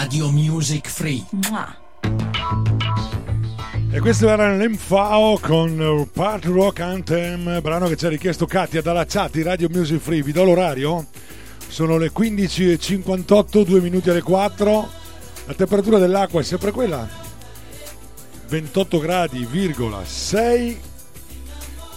Radio 0.00 0.30
Music 0.30 0.88
Free. 0.88 1.22
E 3.92 4.00
questo 4.00 4.30
era 4.30 4.56
l'Emfao 4.56 5.38
con 5.38 5.78
uh, 5.78 6.08
Part 6.10 6.46
Rock 6.46 6.80
Anthem, 6.80 7.60
brano 7.60 7.86
che 7.86 7.98
ci 7.98 8.06
ha 8.06 8.08
richiesto 8.08 8.46
Katia 8.46 8.80
dalla 8.80 9.04
chat 9.04 9.32
di 9.32 9.42
Radio 9.42 9.68
Music 9.70 10.00
Free. 10.00 10.22
Vi 10.22 10.32
do 10.32 10.44
l'orario? 10.44 11.06
Sono 11.68 11.98
le 11.98 12.10
15.58, 12.10 13.62
2 13.62 13.80
minuti 13.82 14.08
alle 14.08 14.22
4. 14.22 14.88
La 15.44 15.52
temperatura 15.52 15.98
dell'acqua 15.98 16.40
è 16.40 16.44
sempre 16.44 16.70
quella. 16.70 17.06
28 18.48 18.98
gradi, 19.00 19.44
virgola 19.44 20.02
6. 20.02 20.80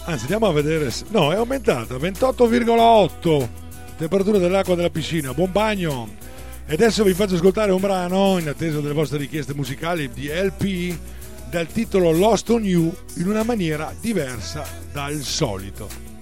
Anzi, 0.04 0.22
andiamo 0.24 0.46
a 0.48 0.52
vedere. 0.52 0.90
se- 0.90 1.06
No, 1.08 1.32
è 1.32 1.36
aumentata, 1.36 1.96
28,8. 1.96 3.48
Temperatura 3.96 4.36
dell'acqua 4.36 4.74
della 4.74 4.90
piscina. 4.90 5.32
Buon 5.32 5.52
bagno. 5.52 6.32
E 6.66 6.72
adesso 6.72 7.04
vi 7.04 7.12
faccio 7.12 7.34
ascoltare 7.34 7.72
un 7.72 7.80
brano 7.80 8.38
in 8.38 8.48
attesa 8.48 8.80
delle 8.80 8.94
vostre 8.94 9.18
richieste 9.18 9.52
musicali 9.52 10.08
di 10.08 10.28
LP 10.28 10.96
dal 11.50 11.66
titolo 11.66 12.10
Lost 12.10 12.48
on 12.48 12.64
You 12.64 12.90
in 13.16 13.28
una 13.28 13.42
maniera 13.42 13.92
diversa 14.00 14.66
dal 14.90 15.20
solito. 15.20 16.13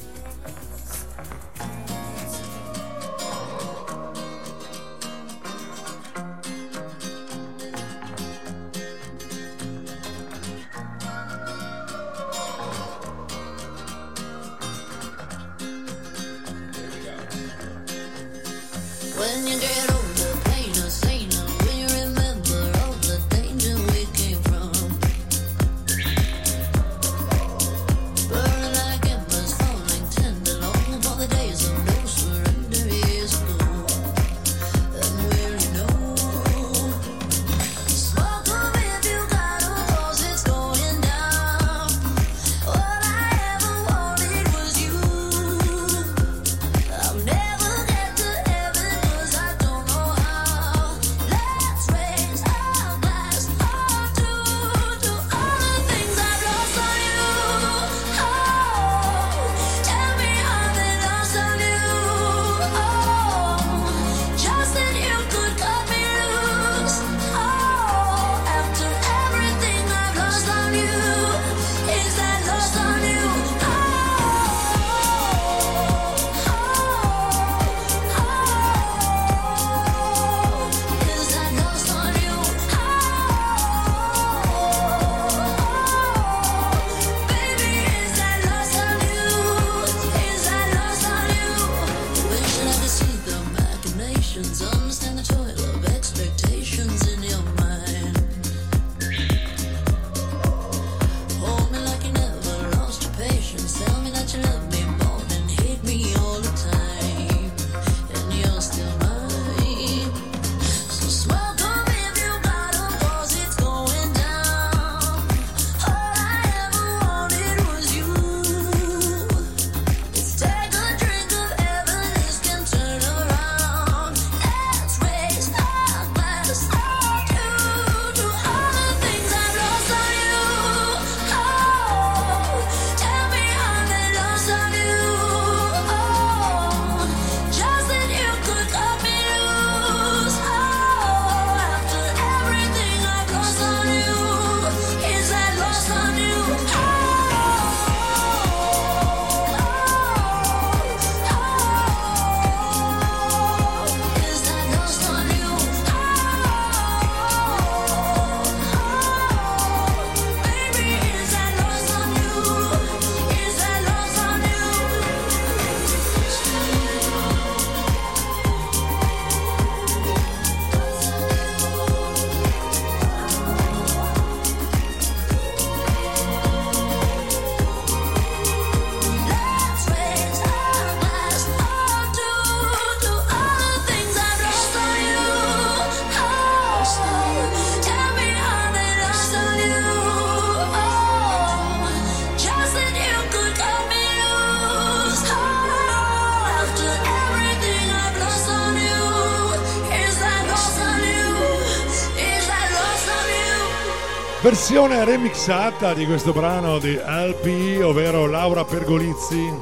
Versione 204.73 205.05
remixata 205.05 205.93
di 205.93 206.07
questo 206.07 206.33
brano 206.33 206.79
di 206.79 206.95
LP, 206.95 207.83
ovvero 207.85 208.25
Laura 208.25 208.65
Pergolizzi, 208.65 209.53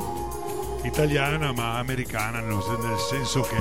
italiana 0.84 1.52
ma 1.52 1.78
americana, 1.78 2.38
nel 2.38 2.96
senso 2.96 3.40
che 3.40 3.56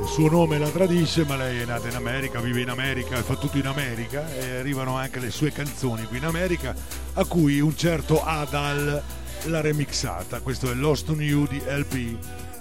il 0.00 0.06
suo 0.06 0.30
nome 0.30 0.58
la 0.58 0.68
tradisce, 0.68 1.24
ma 1.24 1.34
lei 1.34 1.62
è 1.62 1.64
nata 1.64 1.88
in 1.88 1.96
America, 1.96 2.38
vive 2.38 2.60
in 2.60 2.68
America 2.68 3.20
fa 3.24 3.34
tutto 3.34 3.58
in 3.58 3.66
America 3.66 4.32
e 4.32 4.58
arrivano 4.58 4.96
anche 4.96 5.18
le 5.18 5.32
sue 5.32 5.50
canzoni 5.50 6.04
qui 6.04 6.18
in 6.18 6.26
America, 6.26 6.72
a 7.14 7.24
cui 7.24 7.58
un 7.58 7.76
certo 7.76 8.24
Adal 8.24 9.02
l'ha 9.46 9.60
remixata. 9.60 10.38
Questo 10.42 10.70
è 10.70 10.74
Lost 10.74 11.08
on 11.08 11.20
You 11.20 11.48
di 11.48 11.58
LP. 11.58 12.16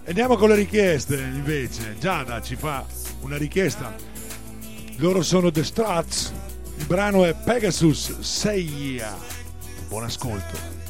Andiamo 0.07 0.37
con 0.37 0.49
le 0.49 0.55
richieste 0.55 1.17
invece. 1.17 1.97
Giada 1.99 2.41
ci 2.41 2.55
fa 2.55 2.83
una 3.19 3.37
richiesta. 3.37 3.93
Loro 4.95 5.21
sono 5.21 5.51
The 5.51 5.63
Struts. 5.63 6.40
Il 6.81 6.87
brano 6.87 7.25
è 7.25 7.35
Pegasus 7.35 8.21
Seiya. 8.21 9.15
Buon 9.87 10.05
ascolto. 10.05 10.80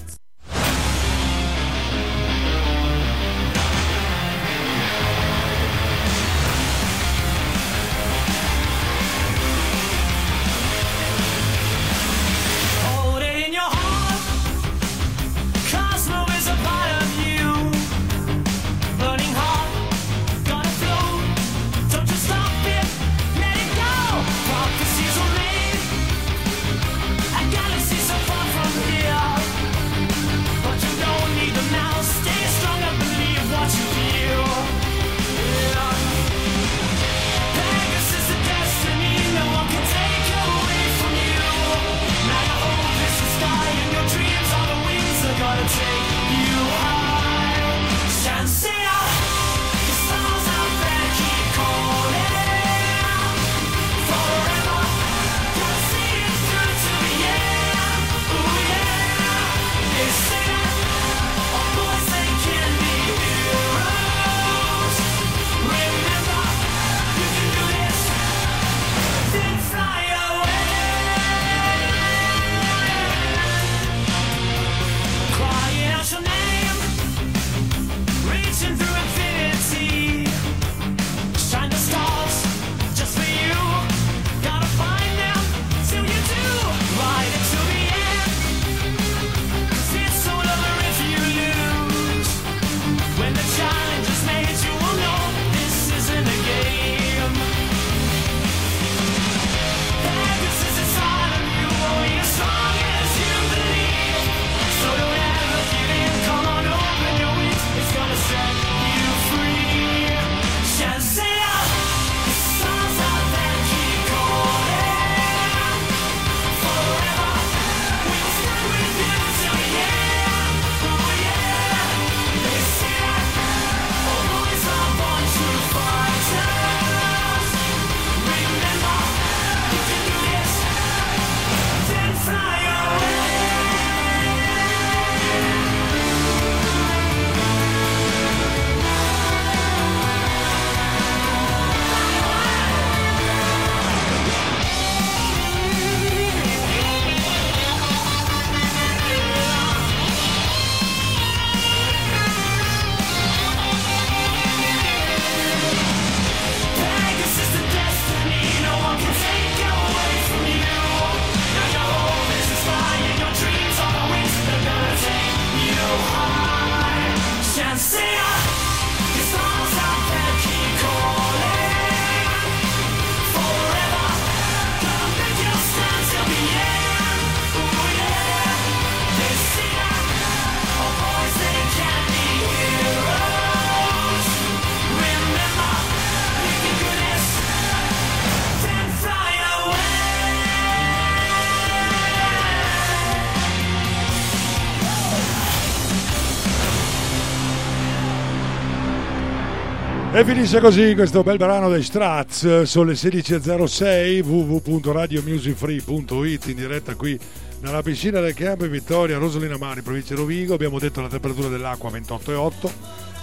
E 200.22 200.24
finisce 200.24 200.60
così 200.60 200.94
questo 200.94 201.24
bel 201.24 201.38
brano 201.38 201.68
dei 201.68 201.82
Strats, 201.82 202.62
sono 202.62 202.90
le 202.90 202.94
16.06 202.94 204.24
www.radiomusicfree.it 204.24 206.46
in 206.46 206.56
diretta 206.56 206.94
qui 206.94 207.20
nella 207.62 207.82
piscina 207.82 208.20
del 208.20 208.36
campo 208.36 208.66
in 208.66 208.70
Vittoria, 208.70 209.18
Rosolina 209.18 209.58
Mari, 209.58 209.82
provincia 209.82 210.14
di 210.14 210.20
Rovigo, 210.20 210.54
abbiamo 210.54 210.78
detto 210.78 211.02
la 211.02 211.08
temperatura 211.08 211.48
dell'acqua 211.48 211.90
28,8, 211.90 212.72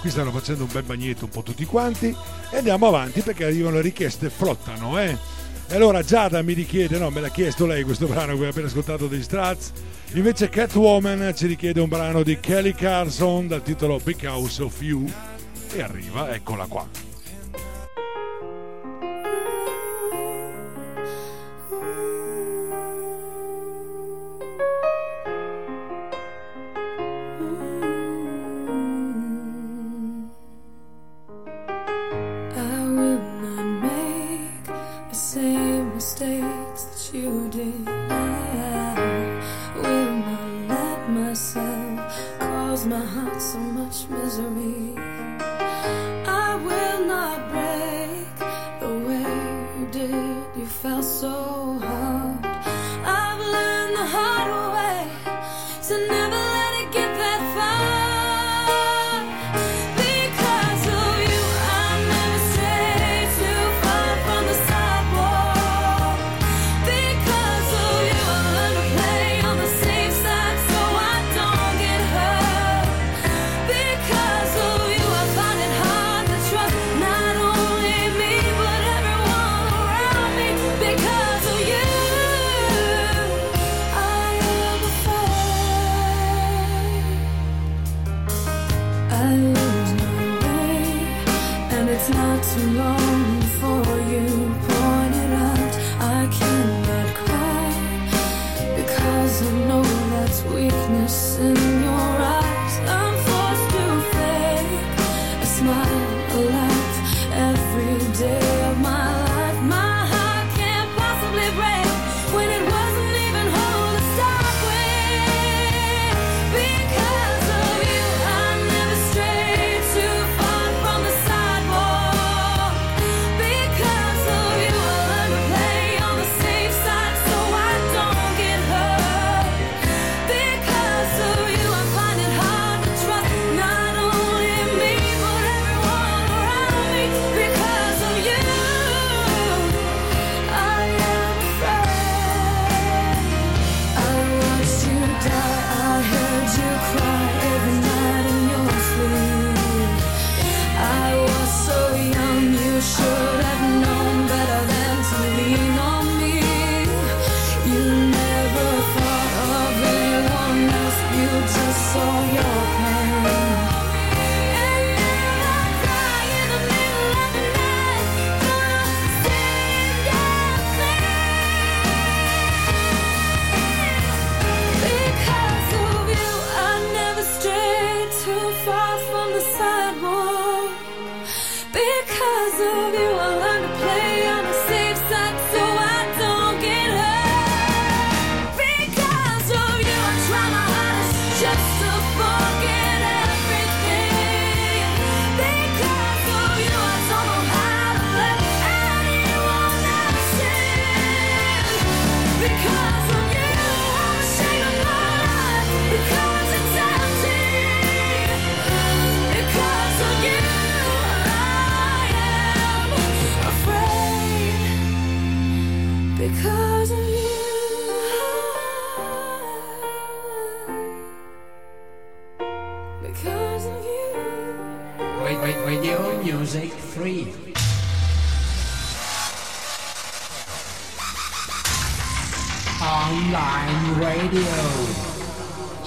qui 0.01 0.09
stanno 0.09 0.31
facendo 0.31 0.65
un 0.65 0.69
bel 0.73 0.83
bagnetto 0.83 1.23
un 1.23 1.31
po' 1.31 1.41
tutti 1.41 1.63
quanti. 1.63 2.13
E 2.51 2.57
andiamo 2.57 2.87
avanti 2.87 3.21
perché 3.21 3.45
arrivano 3.45 3.77
le 3.77 3.81
richieste, 3.81 4.29
flottano 4.29 4.99
eh. 4.99 5.17
E 5.69 5.75
allora 5.75 6.03
Giada 6.03 6.41
mi 6.41 6.51
richiede, 6.51 6.97
no 6.97 7.09
me 7.11 7.21
l'ha 7.21 7.29
chiesto 7.29 7.65
lei 7.65 7.83
questo 7.83 8.07
brano 8.07 8.25
che 8.25 8.33
abbiamo 8.33 8.49
appena 8.49 8.67
ascoltato 8.67 9.07
dei 9.07 9.23
Strats, 9.23 9.71
invece 10.15 10.49
Catwoman 10.49 11.31
ci 11.33 11.47
richiede 11.47 11.79
un 11.79 11.87
brano 11.87 12.23
di 12.23 12.37
Kelly 12.41 12.73
Carson 12.73 13.47
dal 13.47 13.63
titolo 13.63 14.01
Because 14.03 14.61
of 14.61 14.81
You 14.81 15.09
e 15.73 15.81
arriva, 15.81 16.33
eccola 16.33 16.65
qua. 16.65 17.08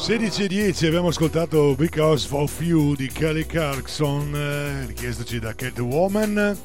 16.10 0.02 0.86
abbiamo 0.86 1.08
ascoltato 1.08 1.76
Because 1.76 2.26
of 2.32 2.60
You 2.60 2.96
di 2.96 3.06
Kelly 3.06 3.46
Clarkson, 3.46 4.34
eh, 4.34 4.86
richiestoci 4.86 5.38
da 5.38 5.54
Catwoman 5.54 6.58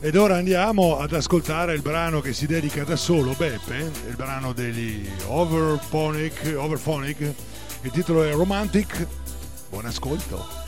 Ed 0.00 0.16
ora 0.16 0.34
andiamo 0.34 0.98
ad 0.98 1.12
ascoltare 1.12 1.74
il 1.74 1.82
brano 1.82 2.20
che 2.20 2.32
si 2.32 2.46
dedica 2.46 2.82
da 2.82 2.96
solo 2.96 3.32
Beppe, 3.38 3.76
il 4.08 4.16
brano 4.16 4.52
degli 4.52 5.08
Overphonic, 5.26 6.54
Overphonic. 6.56 7.32
il 7.82 7.90
titolo 7.92 8.24
è 8.24 8.32
Romantic. 8.32 9.06
Buon 9.70 9.86
ascolto. 9.86 10.63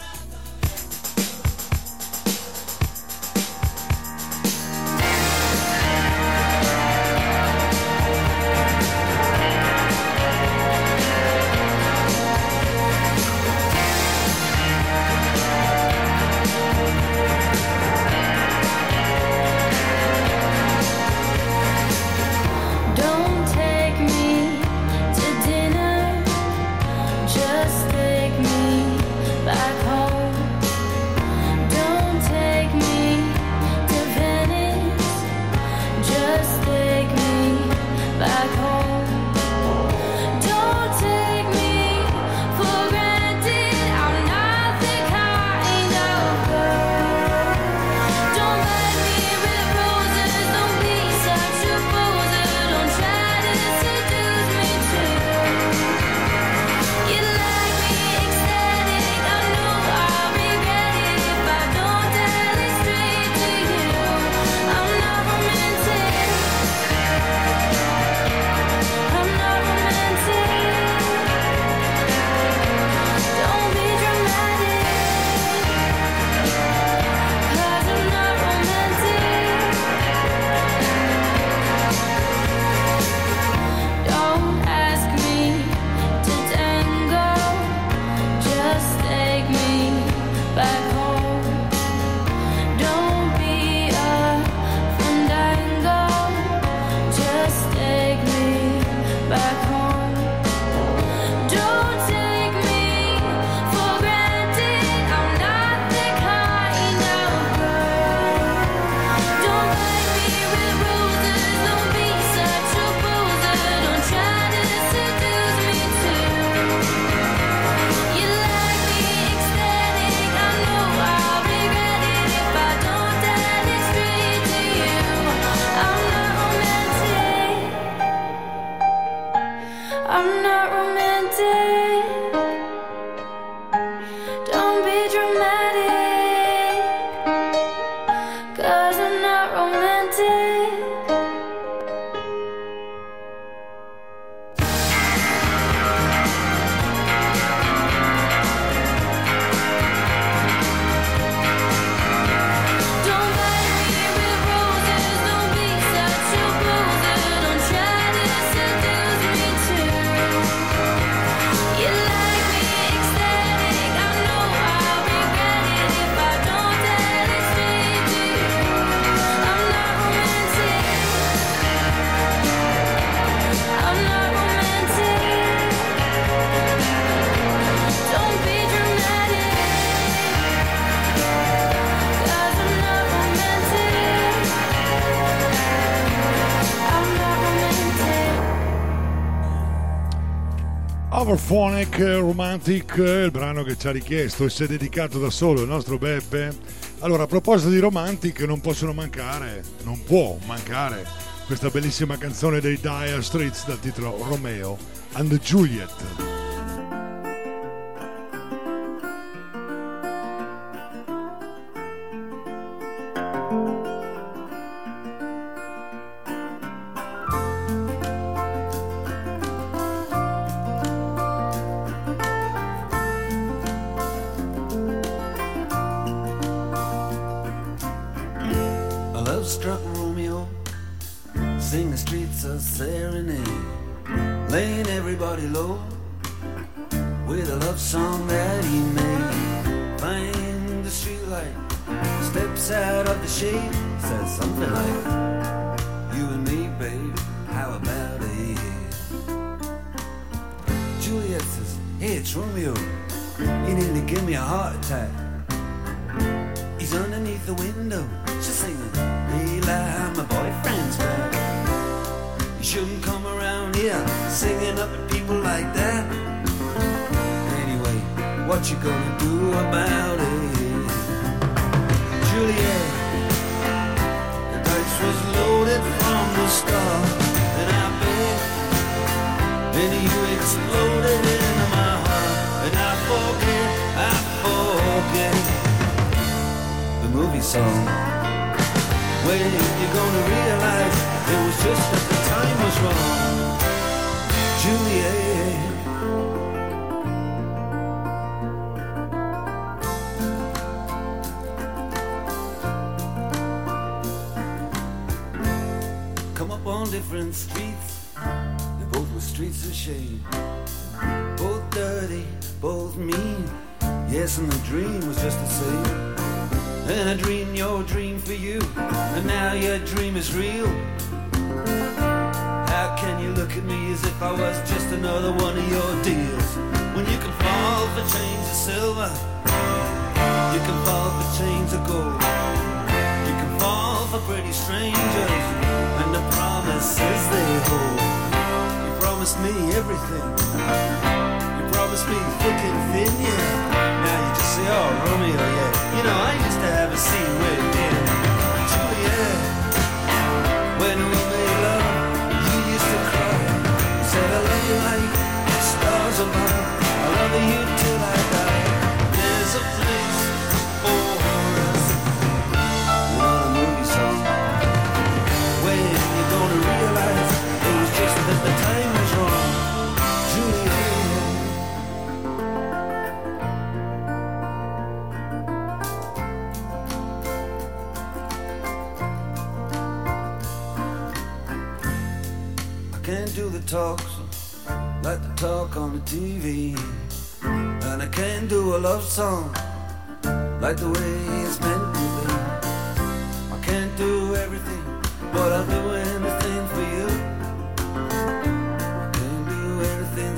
Powerphonic 191.26 191.98
eh, 191.98 192.18
Romantic, 192.18 192.98
eh, 192.98 193.24
il 193.24 193.30
brano 193.32 193.64
che 193.64 193.76
ci 193.76 193.88
ha 193.88 193.90
richiesto 193.90 194.44
e 194.44 194.48
si 194.48 194.62
è 194.62 194.68
dedicato 194.68 195.18
da 195.18 195.28
solo 195.28 195.62
il 195.62 195.66
nostro 195.66 195.98
Beppe. 195.98 196.56
Allora, 197.00 197.24
a 197.24 197.26
proposito 197.26 197.68
di 197.68 197.80
Romantic, 197.80 198.42
non 198.42 198.60
possono 198.60 198.92
mancare, 198.92 199.60
non 199.82 200.00
può 200.04 200.38
mancare, 200.46 201.04
questa 201.46 201.68
bellissima 201.68 202.16
canzone 202.16 202.60
dei 202.60 202.78
Dire 202.80 203.20
Streets 203.22 203.66
dal 203.66 203.80
titolo 203.80 204.16
Romeo 204.28 204.78
and 205.14 205.36
Juliet. 205.40 206.35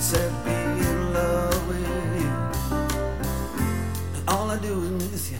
said, 0.00 0.32
Be 0.44 0.50
in 0.50 1.12
love 1.12 1.68
with 1.68 1.80
you. 2.20 2.30
And 4.14 4.28
all 4.28 4.50
I 4.50 4.58
do 4.58 4.80
is 4.82 4.90
miss 4.90 5.32
you 5.32 5.38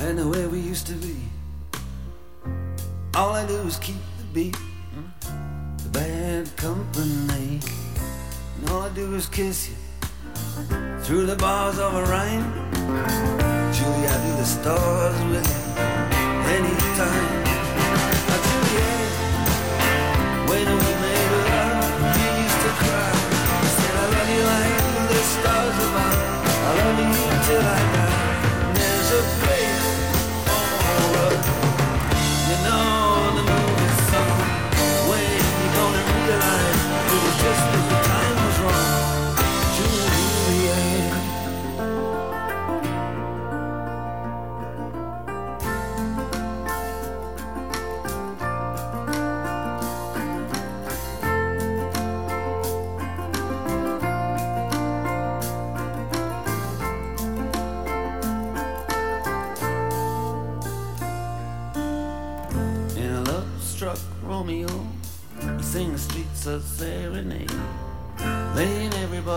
and 0.00 0.18
the 0.18 0.26
way 0.26 0.46
we 0.46 0.58
used 0.58 0.86
to 0.86 0.94
be. 0.94 1.16
All 3.14 3.32
I 3.34 3.46
do 3.46 3.56
is 3.66 3.76
keep 3.76 4.02
the 4.18 4.24
beat, 4.32 4.56
the 5.82 5.88
bad 5.90 6.56
company. 6.56 7.60
And 8.56 8.70
all 8.70 8.82
I 8.82 8.88
do 8.90 9.14
is 9.14 9.26
kiss 9.26 9.68
you 9.68 9.76
through 11.02 11.26
the 11.26 11.36
bars 11.36 11.78
of 11.78 11.94
a 11.94 12.02
rhyme. 12.04 12.52
Julie, 13.74 14.08
I 14.08 14.16
do 14.26 14.32
the 14.36 14.44
stars 14.44 15.22
with 15.30 15.46
you 15.46 15.82
anytime. 16.56 17.49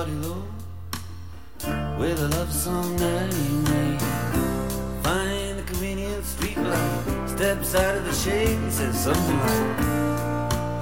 party, 0.03 0.15
Lord, 0.27 1.97
with 1.97 2.19
a 2.19 2.27
love 2.30 2.51
song 2.51 2.95
that 2.97 3.34
he 3.34 3.53
made. 3.71 4.01
Find 5.01 5.59
a 5.59 5.63
convenient 5.63 6.25
street 6.25 6.57
light, 6.57 7.30
steps 7.30 7.75
out 7.75 7.95
of 7.95 8.03
the 8.03 8.13
shade 8.13 8.57
and 8.57 8.71
says 8.71 9.01
something 9.01 9.39
like, 9.39 9.80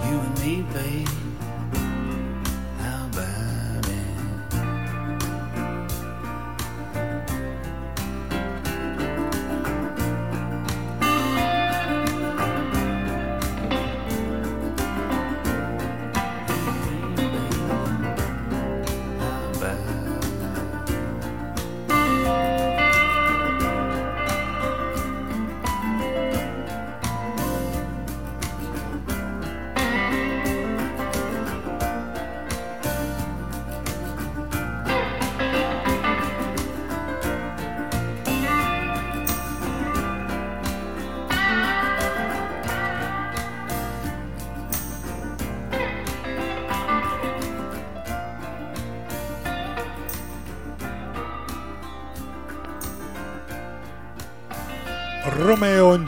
You 0.06 0.20
and 0.20 0.40
me, 0.42 0.62
babe. 0.74 1.31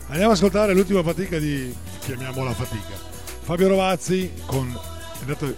Andiamo 0.10 0.34
ad 0.34 0.38
ascoltare 0.38 0.76
l'ultima 0.76 1.02
fatica 1.02 1.39
di, 1.39 1.76
chiamiamola 2.02 2.53
fatica, 2.53 2.94
Fabio 3.41 3.69
Rovazzi 3.69 4.34
con... 4.45 4.72
È 4.72 5.19
andato... 5.22 5.56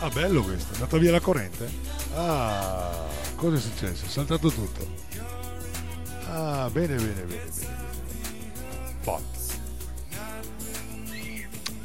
Ah, 0.00 0.10
bello 0.10 0.42
questo, 0.42 0.70
è 0.70 0.74
andata 0.74 0.98
via 0.98 1.12
la 1.12 1.20
corrente? 1.20 1.66
Ah, 2.14 3.06
cosa 3.36 3.56
è 3.56 3.60
successo? 3.60 4.04
È 4.04 4.08
saltato 4.08 4.50
tutto. 4.50 4.86
Ah, 6.28 6.68
bene, 6.70 6.96
bene, 6.96 7.22
bene, 7.22 7.24
bene. 7.24 7.50
Boh. 9.02 9.33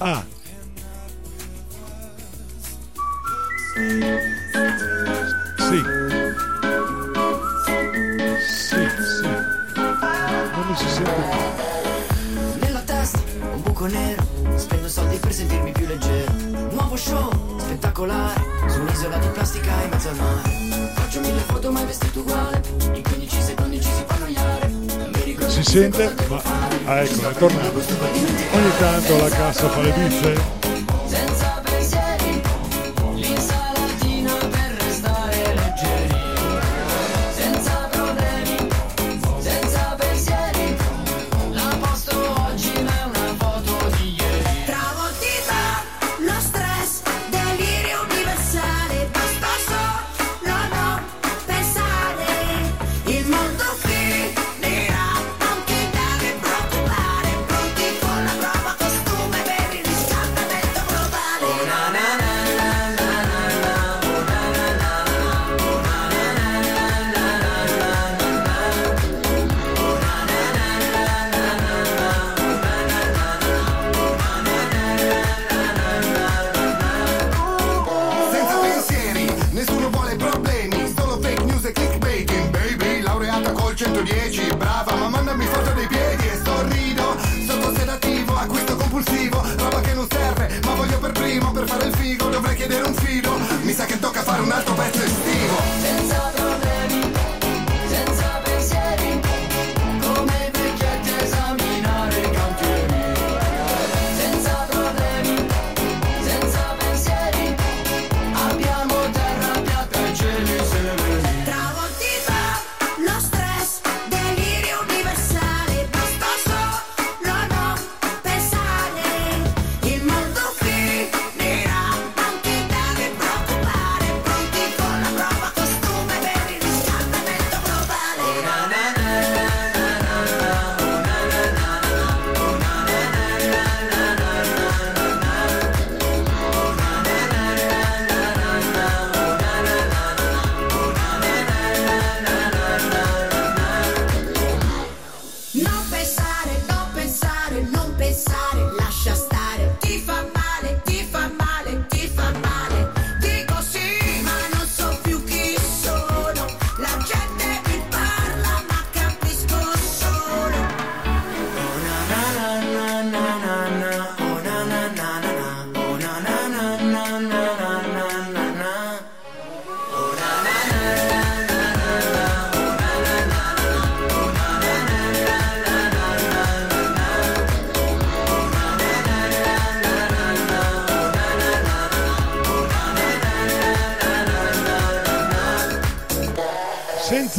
Ah. 0.02 0.24
Sì. 5.58 5.84
Sì, 8.40 8.88
sì. 8.98 9.28
Non 9.28 10.68
mi 10.68 10.76
si 10.78 10.88
sente 10.88 11.12
più. 11.12 12.60
Nella 12.62 12.80
testa 12.80 13.20
un 13.54 13.62
buco 13.62 13.88
nero. 13.88 14.24
Spendo 14.56 14.88
soldi 14.88 15.18
per 15.18 15.34
sentirmi 15.34 15.74
più 15.74 15.86
leggero. 15.86 16.32
Nuovo 16.72 16.96
show 16.96 17.60
spettacolare. 17.60 18.42
Su 18.70 18.80
un'isola 18.80 19.18
di 19.18 19.28
plastica 19.28 19.84
in 19.84 19.90
mezzo 19.90 20.10
al 20.10 20.16
mare. 20.16 20.50
Faccio 20.94 21.20
mille 21.20 21.42
foto 21.42 21.72
ma 21.74 21.84
vestito 21.84 22.22
uguale. 22.22 22.62
In 22.94 23.04
15 23.04 23.42
secondi 23.42 23.82
ci 23.82 23.90
si 23.90 24.04
fa 24.06 24.16
annoiare 24.16 24.79
si 25.64 25.72
sente, 25.72 26.14
ma 26.28 26.42
ah, 26.86 27.02
ecco, 27.02 27.30
è 27.30 27.34
tornato. 27.34 27.78
Ogni 27.78 28.72
tanto 28.78 29.18
la 29.18 29.30
cassa 29.30 29.70
fa 29.70 29.82
le 29.82 29.92
bisce, 29.92 30.59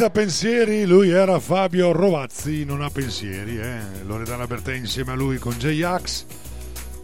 Senza 0.01 0.19
pensieri, 0.19 0.85
lui 0.85 1.11
era 1.11 1.39
Fabio 1.39 1.91
Rovazzi, 1.91 2.65
non 2.65 2.81
ha 2.81 2.89
pensieri, 2.89 3.59
eh? 3.59 4.01
Loredana 4.03 4.47
Bertè 4.47 4.73
insieme 4.73 5.11
a 5.11 5.15
lui 5.15 5.37
con 5.37 5.53
J-Ax. 5.53 6.25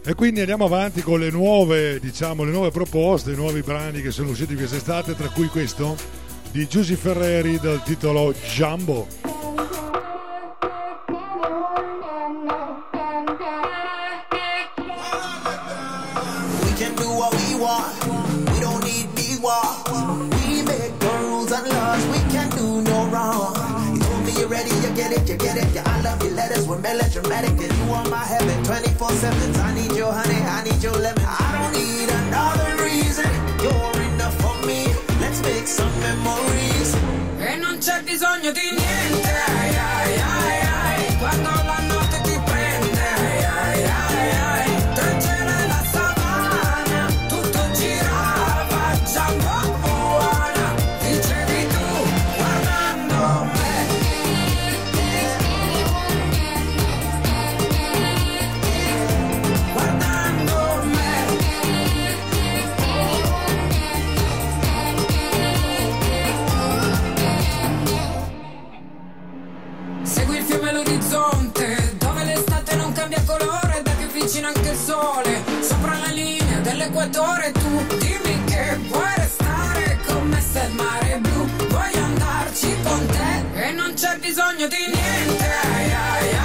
E 0.04 0.14
quindi 0.14 0.40
andiamo 0.40 0.64
avanti 0.64 1.00
con 1.00 1.20
le 1.20 1.30
nuove, 1.30 2.00
diciamo, 2.00 2.42
le 2.42 2.50
nuove 2.50 2.72
proposte, 2.72 3.30
i 3.30 3.36
nuovi 3.36 3.62
brani 3.62 4.02
che 4.02 4.10
sono 4.10 4.30
usciti 4.30 4.56
quest'estate, 4.56 5.14
tra 5.14 5.28
cui 5.28 5.46
questo 5.46 5.96
di 6.50 6.66
Giusy 6.66 6.96
Ferreri 6.96 7.60
dal 7.60 7.84
titolo 7.84 8.34
Jumbo. 8.52 9.06
vicino 74.28 74.48
anche 74.48 74.68
il 74.68 74.76
sole, 74.76 75.42
sopra 75.62 75.96
la 76.00 76.12
linea 76.12 76.58
dell'equatore 76.58 77.50
tu 77.50 77.96
dimmi 77.96 78.44
che 78.44 78.76
vuoi 78.88 79.14
restare 79.16 79.98
con 80.06 80.28
me 80.28 80.38
se 80.42 80.66
il 80.68 80.74
mare 80.74 81.14
è 81.14 81.18
blu, 81.18 81.46
voglio 81.68 82.04
andarci 82.04 82.76
con 82.82 83.06
te 83.06 83.62
e 83.68 83.72
non 83.72 83.94
c'è 83.94 84.18
bisogno 84.18 84.66
di 84.66 84.76
niente. 84.86 85.44
Ai, 85.44 85.92
ai. 85.92 86.37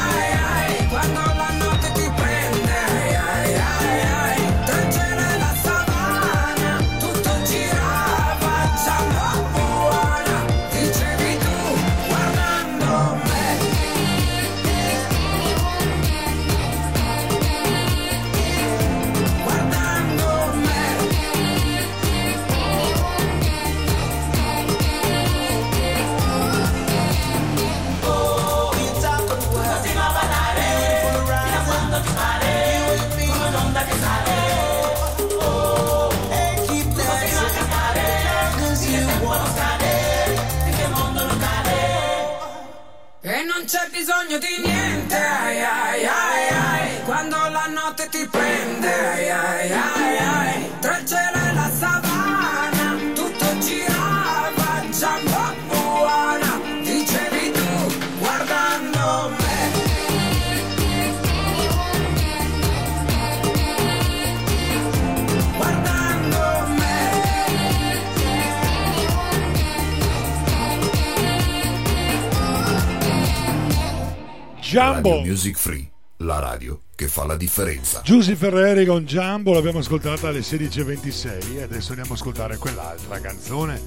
Jumbo. 74.73 75.17
Radio 75.17 75.29
Music 75.29 75.55
Free, 75.55 75.87
la 76.17 76.39
radio 76.39 76.81
che 76.95 77.07
fa 77.07 77.27
la 77.27 77.37
differenza. 77.37 78.01
Giussi 78.01 78.33
Ferreri 78.33 78.87
con 78.87 79.05
Jumbo 79.05 79.53
l'abbiamo 79.53 79.77
ascoltata 79.77 80.29
alle 80.29 80.39
16.26 80.39 81.57
e 81.57 81.61
adesso 81.61 81.89
andiamo 81.89 82.13
a 82.13 82.15
ascoltare 82.15 82.57
quell'altra 82.57 83.19
canzone. 83.19 83.79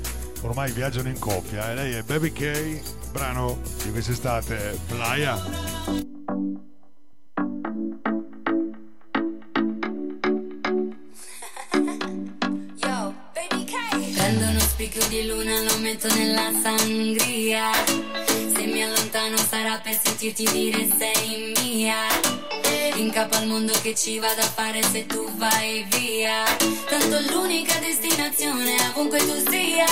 Ormai 0.43 0.71
viaggiano 0.71 1.09
in 1.09 1.19
coppia 1.19 1.73
e 1.73 1.75
lei 1.75 1.95
è 1.95 2.03
Baby 2.03 2.31
K, 2.31 2.81
brano 3.11 3.59
di 3.83 3.91
quest'estate, 3.91 4.75
eh, 4.75 4.79
Playa. 4.87 5.43
spicchio 14.77 15.09
di 15.09 15.27
luna 15.27 15.63
lo 15.63 15.79
metto 15.79 16.07
nella 16.15 16.51
sangria. 16.63 17.73
Se 18.55 18.67
mi 18.67 18.83
allontano 18.83 19.39
sarà 19.39 19.81
per 19.83 19.99
sentirti 19.99 20.45
dire 20.53 20.87
sei 20.99 21.55
mia. 21.63 21.97
In 22.97 23.11
capo 23.11 23.37
al 23.37 23.47
mondo 23.47 23.73
che 23.81 23.95
ci 23.95 24.19
vado 24.19 24.43
a 24.43 24.45
fare 24.45 24.83
se 24.83 25.07
tu 25.07 25.35
vai 25.37 25.87
via. 25.89 26.45
Tanto 26.91 27.21
l'unica 27.33 27.79
destinazione 27.79 28.75
ovunque 28.91 29.19
tu 29.21 29.51
sia. 29.51 29.87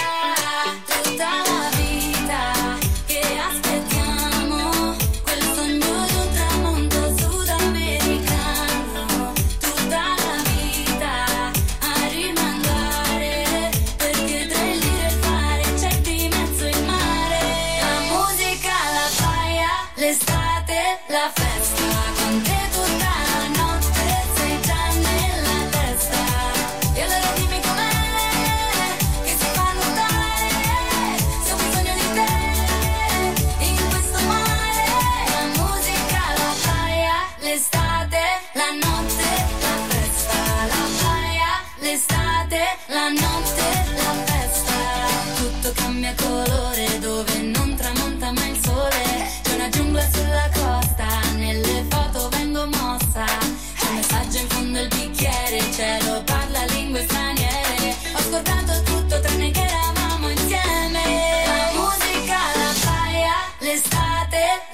Tutta 1.02 1.30
la 1.46 1.70
vita 1.76 2.78
che 3.06 3.20
aspetta. 3.38 3.83
FM. 21.24 21.53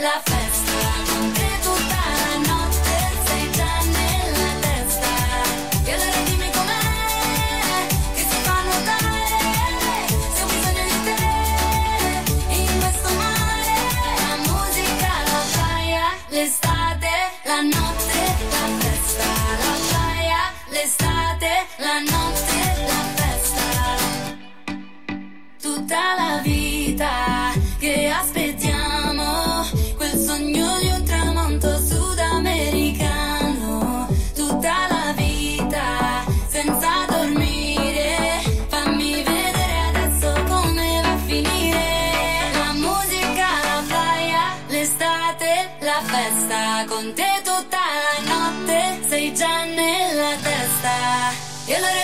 La 0.01 0.18
fe. 0.24 0.40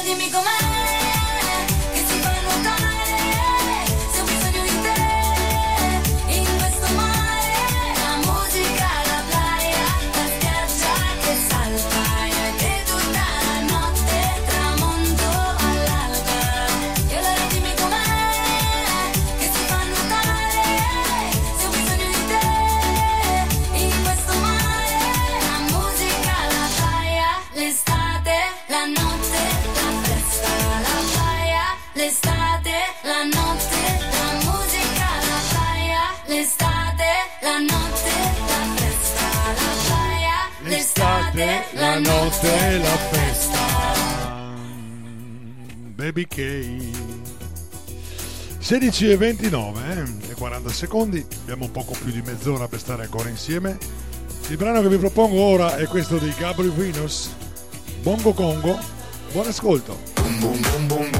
Dime 0.06 0.30
cómo 0.30 0.65
BK. 46.16 46.38
16 48.58 49.10
e 49.10 49.16
29 49.18 49.80
eh, 49.92 50.30
e 50.30 50.34
40 50.34 50.70
secondi, 50.70 51.22
abbiamo 51.42 51.68
poco 51.68 51.92
più 52.02 52.10
di 52.10 52.22
mezz'ora 52.22 52.66
per 52.68 52.78
stare 52.78 53.02
ancora 53.02 53.28
insieme. 53.28 53.76
Il 54.48 54.56
brano 54.56 54.80
che 54.80 54.88
vi 54.88 54.96
propongo 54.96 55.38
ora 55.38 55.76
è 55.76 55.84
questo 55.86 56.16
di 56.16 56.32
Gabriel 56.38 56.72
Venus, 56.72 57.34
Bongo 58.00 58.32
Congo. 58.32 58.78
Buon 59.32 59.46
ascolto. 59.46 59.98
Boom, 60.38 60.58
boom, 60.60 60.86
boom, 60.86 61.10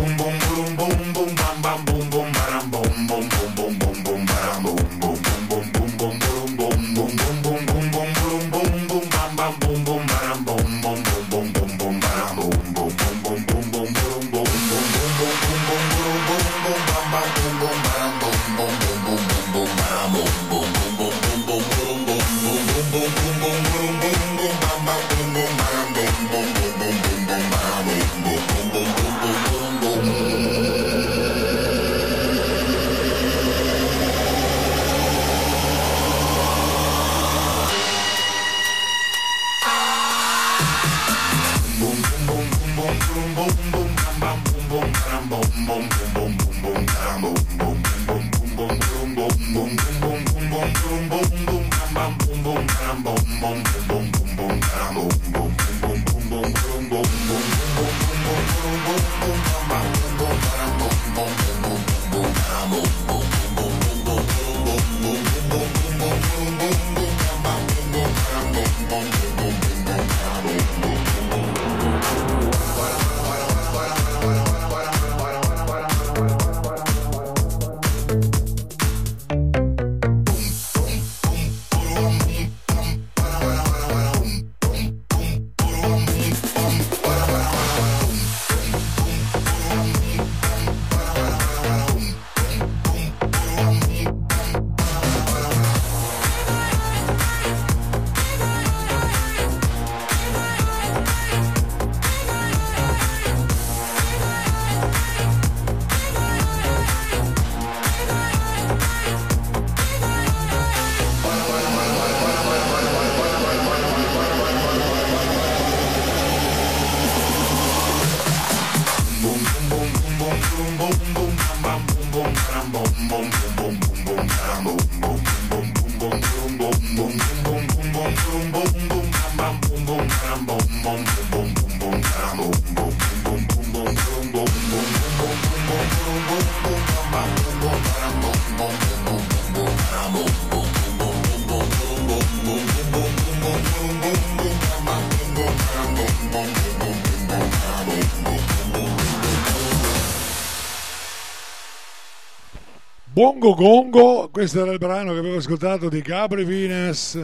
Bongo 153.17 153.55
Gongo, 153.55 154.29
questo 154.31 154.61
era 154.61 154.73
il 154.73 154.79
brano 154.79 155.15
che 155.15 155.21
avevo 155.21 155.39
ascoltato 155.39 155.89
di 155.89 156.03
Gabri 156.03 156.45
Vines. 156.45 157.19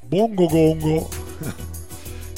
Bongo 0.00 0.46
Gongo. 0.46 1.10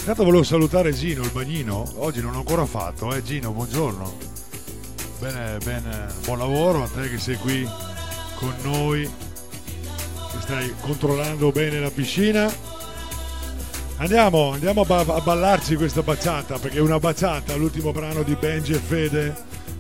Intanto 0.01 0.25
volevo 0.25 0.43
salutare 0.43 0.93
Gino, 0.93 1.23
il 1.23 1.31
bagnino. 1.31 1.89
Oggi 1.99 2.21
non 2.21 2.35
ho 2.35 2.39
ancora 2.39 2.67
fatto, 2.67 3.15
eh 3.15 3.23
Gino, 3.23 3.53
buongiorno. 3.53 4.17
Bene, 5.21 5.59
bene, 5.63 6.07
buon 6.25 6.39
lavoro 6.39 6.83
a 6.83 6.89
te 6.89 7.09
che 7.09 7.19
sei 7.19 7.37
qui 7.37 7.65
con 8.35 8.53
noi, 8.63 9.05
che 9.05 10.41
stai 10.41 10.75
controllando 10.81 11.53
bene 11.53 11.79
la 11.79 11.93
piscina. 11.93 12.53
Andiamo, 13.99 14.51
andiamo 14.51 14.81
a, 14.81 14.85
ba- 14.85 15.15
a 15.15 15.21
ballarci 15.21 15.77
questa 15.77 16.03
baciata, 16.03 16.59
perché 16.59 16.79
è 16.79 16.81
una 16.81 16.99
baciata, 16.99 17.55
l'ultimo 17.55 17.93
brano 17.93 18.25
di 18.25 18.35
Benji 18.35 18.73
e 18.73 18.79
Fede. 18.79 19.37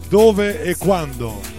Dove 0.08 0.62
e 0.62 0.76
quando? 0.76 1.57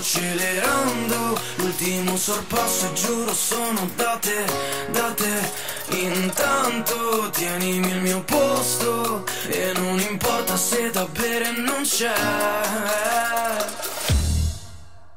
Accelerando. 0.00 1.38
L'ultimo 1.56 2.16
sorpasso 2.16 2.86
e 2.86 2.92
giuro 2.94 3.34
sono 3.34 3.88
date, 3.94 4.44
date. 4.90 5.52
Intanto 5.90 7.30
tienimi 7.30 7.90
il 7.90 8.00
mio 8.00 8.22
posto. 8.22 9.24
E 9.48 9.72
non 9.76 10.00
importa 10.00 10.56
se 10.56 10.90
da 10.90 11.04
bere 11.06 11.52
non 11.52 11.82
c'è. 11.82 12.14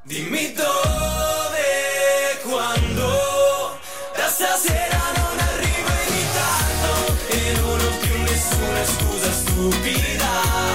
Dimmi 0.05 0.51
dove 0.51 2.41
quando 2.43 3.79
Da 4.13 4.27
stasera 4.27 4.99
non 5.15 5.39
arrivo 5.39 5.89
in 5.89 6.13
ritardo 6.13 7.15
E 7.29 7.53
non 7.55 7.79
ho 7.79 7.97
più 8.01 8.21
nessuna 8.21 8.85
scusa 8.85 9.31
stupida 9.31 10.72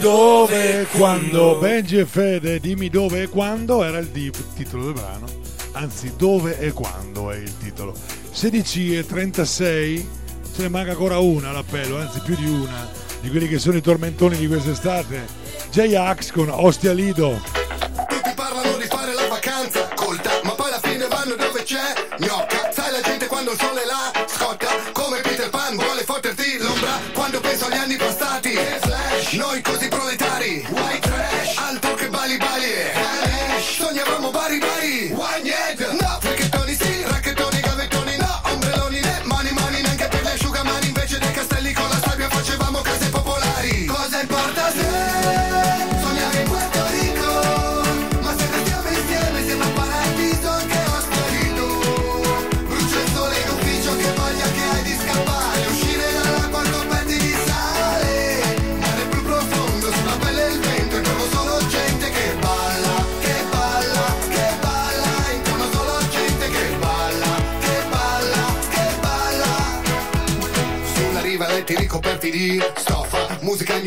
Dove 0.00 0.82
e 0.82 0.84
quando? 0.86 1.56
Benji 1.56 1.98
e 1.98 2.06
Fede, 2.06 2.60
dimmi 2.60 2.88
dove 2.88 3.22
e 3.22 3.28
quando 3.28 3.82
era 3.82 3.98
il 3.98 4.10
titolo 4.54 4.84
del 4.84 4.92
brano. 4.92 5.26
Anzi, 5.72 6.14
dove 6.16 6.58
e 6.58 6.72
quando 6.72 7.30
è 7.30 7.36
il 7.36 7.56
titolo. 7.58 7.94
16 8.30 8.98
e 8.98 9.06
36, 9.06 10.08
ce 10.54 10.62
ne 10.62 10.68
manca 10.68 10.92
ancora 10.92 11.18
una 11.18 11.50
all'appello, 11.50 11.98
anzi 11.98 12.20
più 12.20 12.36
di 12.36 12.48
una, 12.48 12.88
di 13.20 13.28
quelli 13.28 13.48
che 13.48 13.58
sono 13.58 13.76
i 13.76 13.82
tormentoni 13.82 14.36
di 14.36 14.46
quest'estate. 14.46 15.26
J-Ax 15.70 16.30
con 16.30 16.48
Ostia 16.48 16.92
Lido. 16.92 17.40
Tutti 18.08 18.32
parlano 18.36 18.76
di 18.76 18.86
fare 18.86 19.12
la 19.14 19.26
vacanza 19.26 19.88
colta, 19.94 20.30
ma 20.44 20.52
poi 20.52 20.66
alla 20.68 20.80
fine 20.80 21.08
vanno 21.08 21.34
dove 21.34 21.62
c'è 21.64 21.92
gnocca. 22.18 22.57
Sai 22.88 23.02
la 23.02 23.06
gente 23.06 23.26
quando 23.26 23.50
il 23.52 23.58
sole 23.60 23.84
la 23.84 24.10
scotta, 24.26 24.66
come 24.92 25.20
Peter 25.20 25.50
Pan 25.50 25.76
vuole 25.76 26.04
fotterti 26.04 26.56
l'ombra 26.56 26.98
quando 27.12 27.38
penso 27.38 27.66
agli 27.66 27.76
anni 27.76 27.96
passati. 27.96 28.54
E 28.54 28.80
noi 29.32 29.60
così 29.60 29.88
proletari, 29.88 30.66
white 30.70 31.07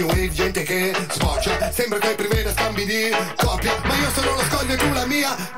new 0.02 0.08
wave, 0.08 0.32
gente 0.32 0.64
che 0.64 0.94
sboccia 1.12 1.72
Sembra 1.72 2.00
che 2.00 2.16
preveda 2.16 2.52
scambi 2.52 2.86
di 2.86 3.10
coppia 3.36 3.74
Ma 3.84 3.96
io 3.96 4.10
sono 4.10 4.34
lo 4.34 4.42
scoglio 4.44 4.74
e 4.74 4.78
tu 4.78 4.92
la 4.94 5.06
mia 5.06 5.51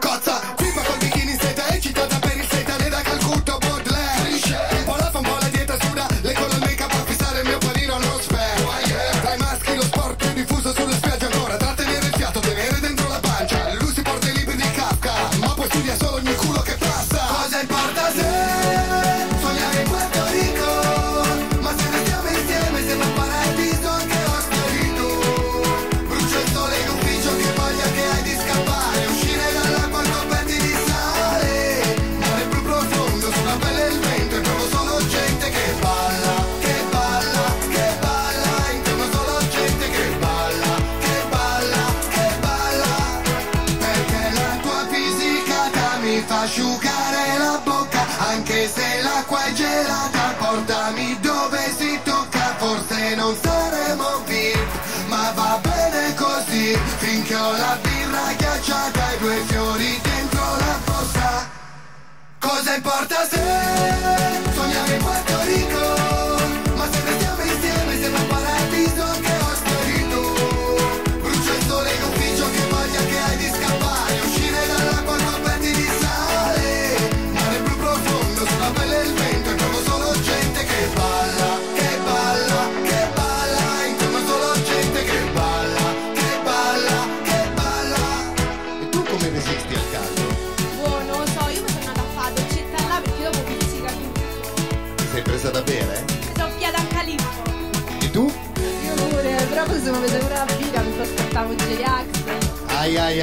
myself 63.23 63.92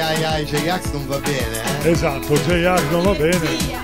ai 0.01 0.23
ai, 0.23 0.45
J-Ax 0.45 0.91
non 0.91 1.07
va 1.07 1.19
bene. 1.19 1.83
Eh? 1.83 1.91
Esatto, 1.91 2.33
J-Ax 2.35 2.81
non 2.89 3.03
va 3.03 3.13
bene. 3.13 3.79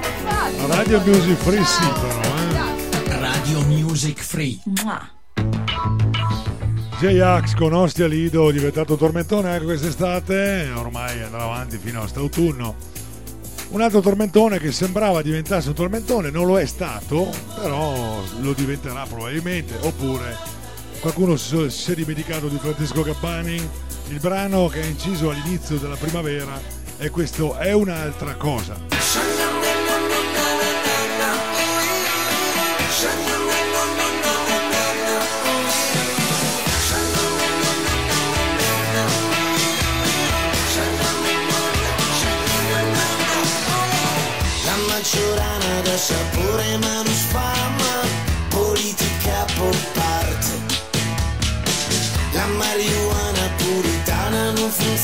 Radio 0.67 0.99
Music 1.01 1.37
Free 1.37 1.63
sì 1.63 1.87
però. 2.01 2.21
Eh. 2.21 3.19
Radio 3.19 3.61
Music 3.61 4.21
Free. 4.21 4.59
J-Ax 6.99 7.53
con 7.53 7.73
Ostia 7.73 8.07
Lido, 8.07 8.49
diventato 8.49 8.95
tormentone 8.95 9.49
anche 9.49 9.65
quest'estate, 9.65 10.71
ormai 10.75 11.21
andrà 11.21 11.43
avanti 11.43 11.77
fino 11.77 11.99
a 11.99 12.01
quest'autunno. 12.01 12.75
Un 13.69 13.81
altro 13.81 13.99
tormentone 13.99 14.59
che 14.59 14.71
sembrava 14.71 15.21
diventasse 15.21 15.67
un 15.67 15.75
tormentone, 15.75 16.31
non 16.31 16.47
lo 16.47 16.57
è 16.57 16.65
stato, 16.65 17.29
però 17.55 18.19
lo 18.39 18.53
diventerà 18.53 19.05
probabilmente, 19.07 19.77
oppure 19.81 20.35
qualcuno 20.99 21.35
si 21.35 21.91
è 21.91 21.93
dimenticato 21.93 22.47
di 22.47 22.57
Francesco 22.57 23.03
Cappani 23.03 23.85
il 24.09 24.19
brano 24.19 24.67
che 24.67 24.81
è 24.81 24.85
inciso 24.85 25.29
all'inizio 25.29 25.77
della 25.77 25.97
primavera 25.97 26.59
è 26.97 27.09
questo 27.09 27.57
È 27.57 27.73
un'altra 27.73 28.35
cosa. 28.35 28.97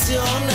canciones. 0.06 0.53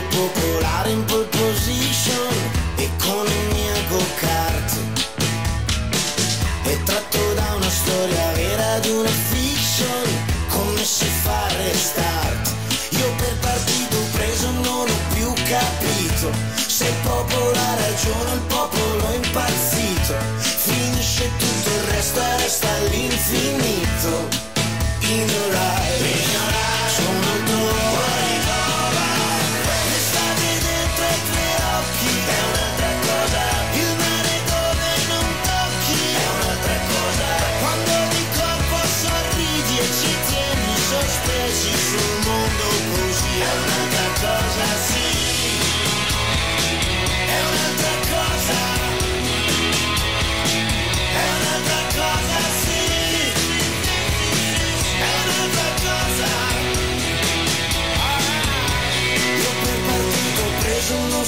popolare 0.00 0.90
in 0.90 1.04
pole 1.04 1.26
position 1.26 2.32
e 2.76 2.88
con 2.98 3.26
il 3.26 3.53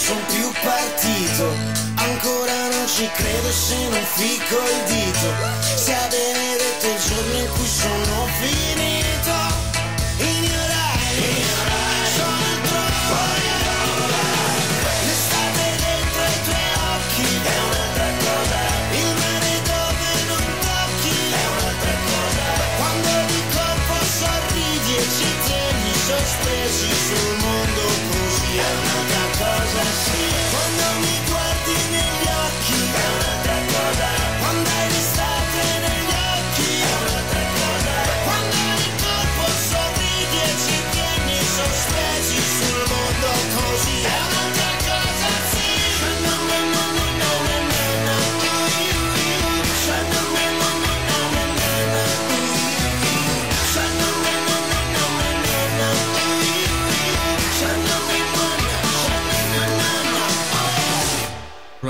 son 0.07 0.25
più 0.27 0.49
partito. 0.63 1.45
Ancora 1.97 2.69
non 2.71 2.87
ci 2.87 3.09
credo 3.17 3.51
se 3.51 3.89
non 3.89 4.05
fico 4.15 4.55
il 4.55 4.81
dito. 4.87 5.29
Sia 5.75 6.07
benedetto 6.09 6.87
il 6.87 6.99
giorno 7.07 7.39
in 7.43 7.49
cui 7.55 7.67
sono 7.67 8.29
finito 8.39 9.35
Ignorai, 10.31 11.11
ignorai 11.27 12.07
Sono 12.15 12.51
troppo 12.69 13.17
ignorai 13.47 15.07
L'estate 15.07 15.67
dentro 15.85 16.23
i 16.23 16.39
tuoi 16.47 16.69
occhi. 16.95 17.27
È 17.43 17.59
un'altra 17.67 18.11
cosa. 18.25 18.59
Il 19.03 19.11
mare 19.21 19.55
dove 19.71 20.11
non 20.31 20.47
tocchi. 20.67 21.17
È 21.35 21.47
un'altra 21.55 21.95
cosa. 22.11 22.45
Quando 22.79 23.13
di 23.31 23.41
colpo 23.55 23.97
sorridi 24.21 24.93
e 24.95 25.07
ci 25.19 25.31
tieni 25.47 25.93
sospesi 26.07 26.91
sul 27.07 27.35
mondo 27.43 27.85
così. 28.11 28.96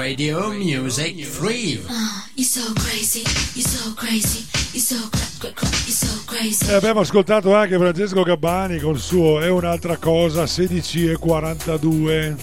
Radio 0.06 0.52
Music 0.52 1.24
Free. 1.24 1.82
E 6.30 6.68
eh, 6.68 6.74
abbiamo 6.74 7.00
ascoltato 7.00 7.52
anche 7.56 7.76
Francesco 7.76 8.22
Gabbani 8.22 8.78
col 8.78 9.00
suo 9.00 9.40
È 9.40 9.48
un'altra 9.48 9.96
cosa 9.96 10.46
16 10.46 11.08
e 11.08 11.16
42. 11.16 12.36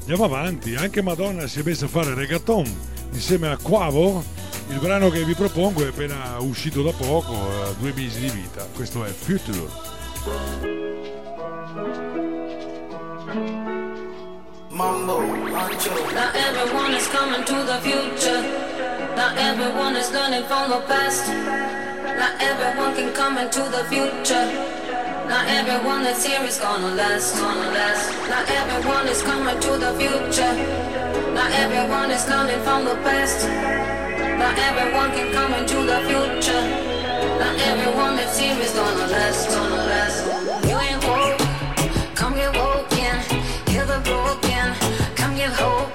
Andiamo 0.00 0.24
avanti, 0.24 0.74
anche 0.74 1.00
Madonna 1.00 1.46
si 1.46 1.60
è 1.60 1.62
messa 1.62 1.84
a 1.84 1.88
fare 1.88 2.12
reggaeton 2.12 2.66
insieme 3.12 3.46
a 3.46 3.56
Quavo. 3.56 4.24
Il 4.70 4.80
brano 4.80 5.10
che 5.10 5.24
vi 5.24 5.34
propongo 5.34 5.84
è 5.84 5.90
appena 5.90 6.38
uscito 6.40 6.82
da 6.82 6.90
poco, 6.90 7.34
eh, 7.34 7.74
due 7.78 7.92
mesi 7.94 8.18
di 8.18 8.30
vita. 8.30 8.66
Questo 8.74 9.04
è 9.04 9.10
Future. 9.10 9.70
Mambo, 14.74 15.20
Not 15.22 16.34
everyone 16.34 16.94
is 16.94 17.06
coming 17.06 17.44
to 17.44 17.54
the 17.62 17.78
future. 17.78 18.42
Not 19.14 19.38
everyone 19.38 19.94
is 19.94 20.10
learning 20.10 20.42
from 20.48 20.70
the 20.70 20.80
past. 20.90 21.28
Not 22.18 22.42
everyone 22.42 22.92
can 22.96 23.14
come 23.14 23.38
into 23.38 23.62
the 23.70 23.84
future. 23.86 24.46
Not 25.30 25.46
everyone 25.46 26.02
that's 26.02 26.26
here 26.26 26.42
is 26.42 26.58
gonna 26.58 26.92
last, 26.96 27.38
gonna 27.38 27.70
last. 27.70 28.10
Not 28.28 28.50
everyone 28.50 29.06
is 29.06 29.22
coming 29.22 29.60
to 29.60 29.78
the 29.78 29.94
future. 29.94 30.54
Not 31.38 31.52
everyone 31.52 32.10
is 32.10 32.28
learning 32.28 32.60
from 32.64 32.84
the 32.84 32.96
past. 33.06 33.46
Not 34.42 34.58
everyone 34.58 35.12
can 35.12 35.32
come 35.32 35.54
into 35.54 35.86
the 35.86 36.02
future. 36.10 36.64
Not 37.38 37.54
everyone 37.70 38.16
that's 38.16 38.36
here 38.40 38.58
is 38.58 38.72
gonna 38.72 39.06
last, 39.06 39.50
gonna 39.50 39.76
last. 39.76 39.83
Broken, 44.04 44.74
come 45.16 45.34
get 45.34 45.50
hope, 45.52 45.93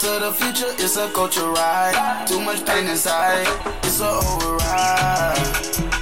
to 0.00 0.18
the 0.18 0.32
future. 0.32 0.72
It's 0.78 0.96
a 0.96 1.08
culture 1.12 1.46
ride. 1.46 2.24
Too 2.26 2.40
much 2.40 2.64
pain 2.64 2.86
inside. 2.88 3.46
It's 3.84 4.00
a 4.00 4.08
override. 4.08 5.36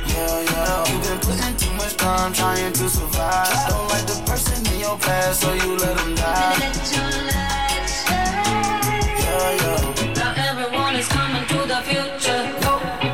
Yeah, 0.07 0.41
yeah. 0.53 0.87
You've 0.87 1.03
been 1.03 1.19
putting 1.19 1.57
too 1.57 1.73
much 1.75 1.97
time 1.97 2.33
trying 2.33 2.73
to 2.75 2.89
survive. 2.89 3.51
Don't 3.69 3.89
like 3.89 4.07
the 4.07 4.23
person 4.25 4.65
in 4.73 4.81
your 4.81 4.97
past, 4.99 5.41
so 5.41 5.53
you 5.53 5.77
let 5.77 5.97
them 5.97 6.15
die. 6.15 6.59
Yeah, 9.27 9.63
yeah. 9.63 10.15
Not 10.15 10.39
everyone 10.39 10.95
is 10.95 11.09
coming 11.09 11.45
to 11.49 11.59
the 11.67 11.81
future. 11.91 12.43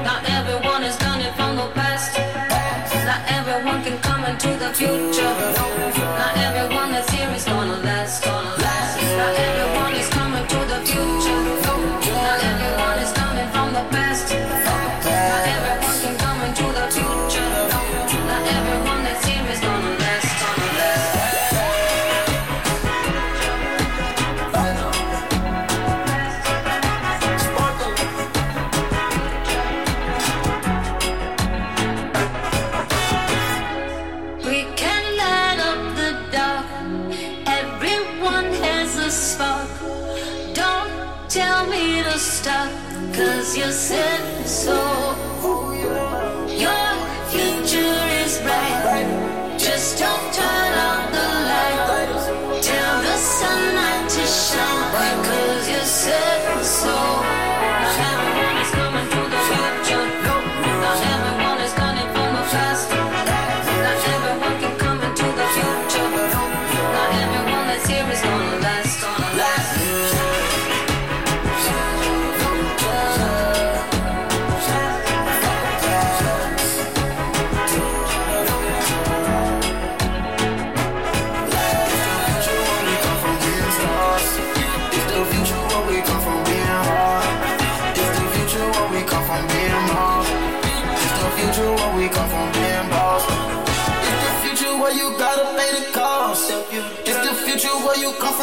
Not 0.04 0.28
everyone 0.28 0.82
is 0.84 1.00
learning 1.00 1.32
from 1.32 1.56
the 1.56 1.68
past. 1.72 2.18
Not 3.08 3.22
everyone 3.28 3.82
can 3.84 3.98
come 4.02 4.24
into 4.24 4.50
the 4.58 4.70
future. 4.74 5.63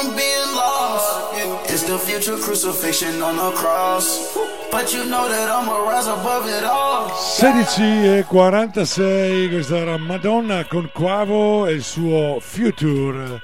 From 0.02 0.16
being 0.16 0.56
lost. 0.56 1.34
It's 1.70 1.84
the 1.84 1.98
future 1.98 2.38
crucifixion 2.38 3.22
on 3.22 3.38
the 3.38 3.52
cross. 3.56 4.36
But 4.72 4.94
you 4.94 5.04
know 5.06 5.28
that 5.30 5.50
I'ma 5.50 5.78
rise 5.90 6.08
above 6.08 6.48
it 6.48 6.64
all. 6.64 7.10
16 7.10 8.18
e 8.18 8.24
46, 8.24 9.50
questa 9.50 9.78
era 9.78 9.98
Madonna 9.98 10.66
con 10.66 10.90
Quavo 10.94 11.68
e 11.68 11.74
il 11.74 11.84
suo 11.84 12.40
Future. 12.40 13.42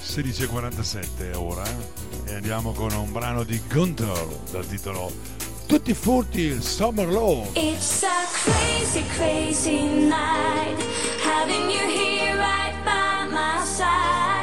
16 0.00 0.44
e 0.44 0.46
47 0.46 1.32
ora 1.34 1.62
eh. 1.64 2.30
e 2.30 2.34
andiamo 2.34 2.72
con 2.72 2.92
un 2.92 3.12
brano 3.12 3.42
di 3.42 3.60
Gunther 3.68 4.26
dal 4.50 4.66
titolo 4.66 5.12
Tutti 5.66 5.92
furti 5.92 6.42
il 6.42 6.62
Summer 6.62 7.08
Love. 7.08 7.48
It's 7.54 8.02
a 8.04 8.24
crazy, 8.32 9.04
crazy 9.16 9.82
night. 9.82 10.80
Having 11.22 11.70
you 11.70 11.86
here 11.88 12.36
right 12.38 12.74
by 12.84 13.26
my 13.28 13.64
side. 13.64 14.35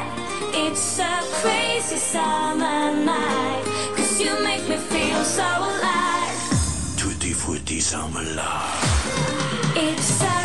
It's 0.66 0.98
a 0.98 1.20
crazy 1.42 1.96
summer 1.96 2.94
night. 3.04 3.64
Cause 3.96 4.18
you 4.18 4.32
make 4.42 4.66
me 4.66 4.76
feel 4.76 5.22
so 5.22 5.42
alive. 5.42 6.96
Tutti 6.96 7.32
frutti 7.32 7.80
summer 7.80 8.24
love. 8.34 9.74
It's 9.76 10.22
a 10.22 10.43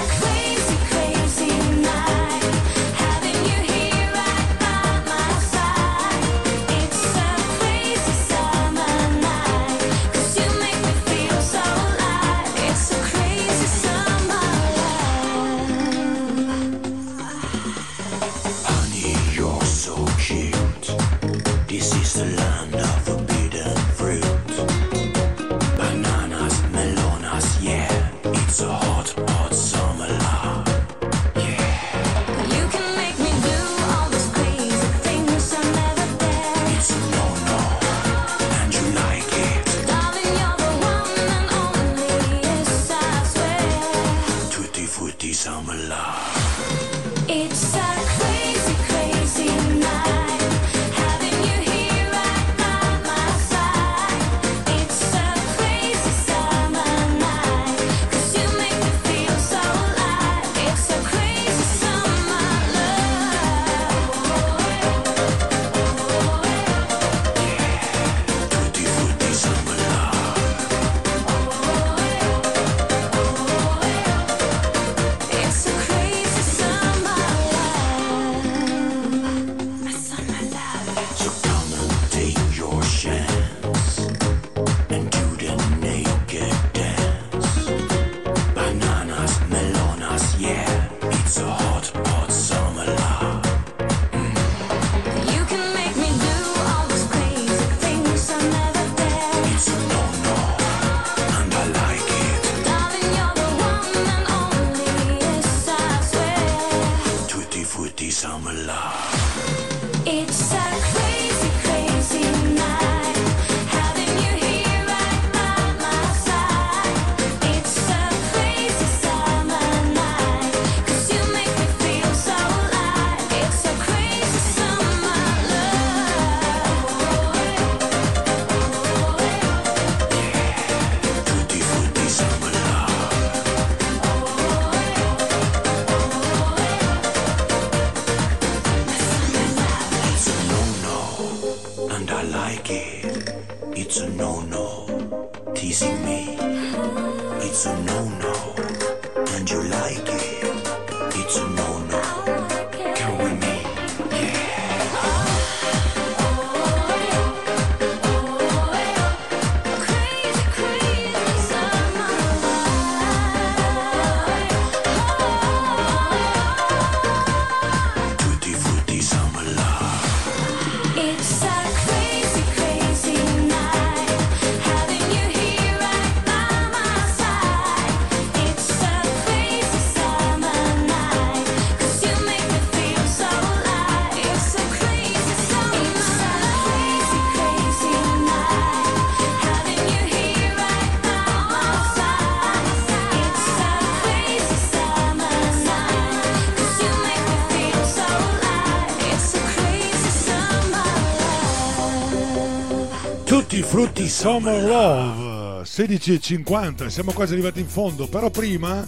frutti 203.81 204.09
Summer 204.09 204.61
Love 204.61 205.61
16.50, 205.63 206.87
siamo 206.87 207.13
quasi 207.13 207.31
arrivati 207.31 207.61
in 207.61 207.67
fondo, 207.67 208.07
però 208.07 208.29
prima 208.29 208.85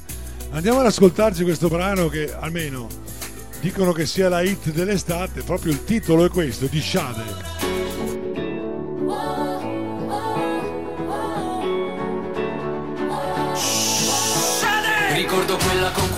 andiamo 0.49 0.81
ad 0.81 0.85
ascoltarci 0.85 1.43
questo 1.43 1.69
brano 1.69 2.09
che 2.09 2.29
almeno 2.37 2.89
dicono 3.61 3.93
che 3.93 4.05
sia 4.05 4.27
la 4.27 4.41
hit 4.41 4.69
dell'estate, 4.71 5.43
proprio 5.43 5.71
il 5.71 5.85
titolo 5.85 6.25
è 6.25 6.29
questo, 6.29 6.65
di 6.65 6.81
Shade. 6.81 7.80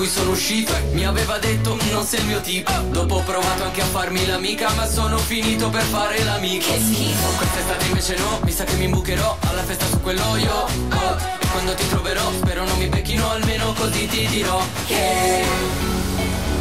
Cui 0.04 0.12
sono 0.12 0.32
uscito 0.32 0.74
mi 0.92 1.06
aveva 1.06 1.38
detto 1.38 1.78
non 1.92 2.04
sei 2.04 2.20
il 2.20 2.26
mio 2.26 2.42
tipo 2.42 2.72
Dopo 2.90 3.16
ho 3.16 3.22
provato 3.22 3.64
anche 3.64 3.80
a 3.80 3.86
farmi 3.86 4.26
l'amica 4.26 4.70
ma 4.74 4.86
sono 4.86 5.18
finito 5.18 5.70
per 5.70 5.84
fare 5.84 6.22
l'amico 6.26 6.66
Che 6.66 6.78
schifo. 6.78 7.28
Quest'estate 7.38 7.86
invece 7.86 8.18
no, 8.18 8.40
mi 8.44 8.52
sa 8.52 8.66
che 8.66 8.76
mi 8.76 8.84
imbucherò 8.84 9.38
alla 9.48 9.64
festa 9.64 9.86
su 9.86 10.02
quello 10.02 10.36
io 10.36 10.54
oh, 10.54 11.18
E 11.40 11.48
quando 11.52 11.74
ti 11.76 11.88
troverò 11.88 12.34
spero 12.34 12.66
non 12.66 12.78
mi 12.80 12.88
becchino 12.88 13.30
almeno 13.30 13.72
così 13.72 14.06
ti 14.08 14.28
dirò 14.28 14.62
Che 14.88 15.46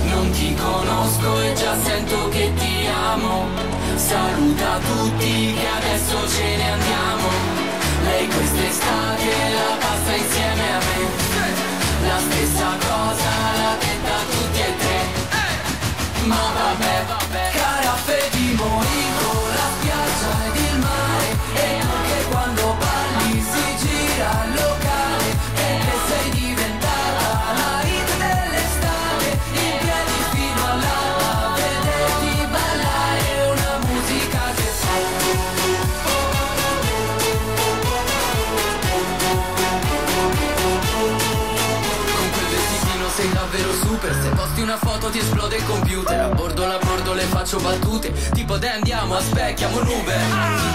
non 0.04 0.30
ti 0.30 0.54
conosco 0.54 1.40
e 1.40 1.52
già 1.54 1.74
sento 1.82 2.28
che 2.28 2.52
ti 2.54 2.86
amo. 2.86 3.48
Saluta 3.96 4.78
tutti 4.78 5.54
che 5.54 5.66
adesso 5.66 6.28
ce 6.28 6.56
ne 6.56 6.70
andiamo. 6.70 7.28
Lei 8.04 8.26
quest'estate 8.26 9.24
la 9.54 9.76
passa 9.78 10.14
insieme 10.14 10.74
a 10.74 10.78
me 10.78 11.31
la 12.06 12.18
stessa 12.18 12.68
cosa 12.86 13.30
l'ha 13.58 13.76
detta 13.78 14.16
tutti 14.30 14.60
e 14.60 14.76
tre. 14.76 15.00
Ma 16.26 16.42
vabbè, 16.54 17.04
caraffe 17.06 17.61
super 44.02 44.20
Se 44.20 44.28
posti 44.30 44.60
una 44.60 44.76
foto 44.76 45.08
ti 45.10 45.18
esplode 45.18 45.56
il 45.56 45.64
computer. 45.64 46.20
A 46.20 46.28
bordo 46.28 46.66
la 46.66 46.78
bordo 46.78 47.12
le 47.12 47.22
faccio 47.22 47.58
battute. 47.58 48.12
Tipo 48.32 48.58
dai 48.58 48.70
andiamo, 48.70 49.14
aspecchiamo 49.14 49.80
un 49.80 49.86
Uber 49.86 50.20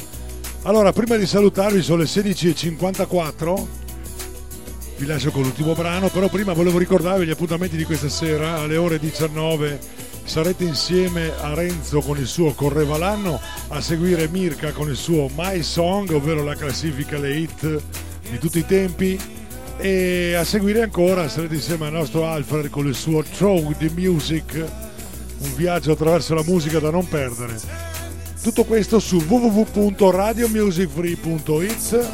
Allora, 0.63 0.91
prima 0.91 1.17
di 1.17 1.27
salutarvi 1.27 1.83
sono 1.83 1.99
le 1.99 2.05
16.54. 2.05 3.67
Vi 4.97 5.05
lascio 5.05 5.29
con 5.29 5.43
l'ultimo 5.43 5.75
brano, 5.75 6.07
però 6.07 6.29
prima 6.29 6.53
volevo 6.53 6.79
ricordarvi 6.79 7.27
gli 7.27 7.29
appuntamenti 7.29 7.77
di 7.77 7.83
questa 7.83 8.09
sera 8.09 8.57
alle 8.57 8.77
ore 8.77 8.97
19 8.97 9.79
sarete 10.23 10.63
insieme 10.63 11.31
a 11.41 11.53
Renzo 11.53 11.99
con 11.99 12.17
il 12.17 12.25
suo 12.25 12.53
Correva 12.53 12.97
l'anno, 12.97 13.39
a 13.67 13.79
seguire 13.81 14.29
Mirka 14.29 14.71
con 14.71 14.89
il 14.89 14.95
suo 14.95 15.29
My 15.35 15.61
Song, 15.61 16.09
ovvero 16.09 16.43
la 16.43 16.55
classifica 16.55 17.19
le 17.19 17.35
hit 17.35 17.81
di 18.31 18.39
tutti 18.39 18.57
i 18.57 18.65
tempi 18.65 19.37
e 19.81 20.33
a 20.33 20.43
seguire 20.43 20.81
ancora 20.83 21.29
sarete 21.29 21.55
insieme 21.55 21.87
al 21.87 21.93
nostro 21.93 22.27
Alfred 22.27 22.69
con 22.69 22.85
il 22.85 22.95
suo 22.95 23.23
Throw 23.23 23.73
the 23.77 23.89
Music, 23.95 24.61
un 25.39 25.55
viaggio 25.55 25.93
attraverso 25.93 26.33
la 26.33 26.43
musica 26.43 26.79
da 26.79 26.91
non 26.91 27.07
perdere. 27.07 27.55
Tutto 28.41 28.65
questo 28.65 28.99
su 28.99 29.23
www.radiomusicfree.it 29.25 32.07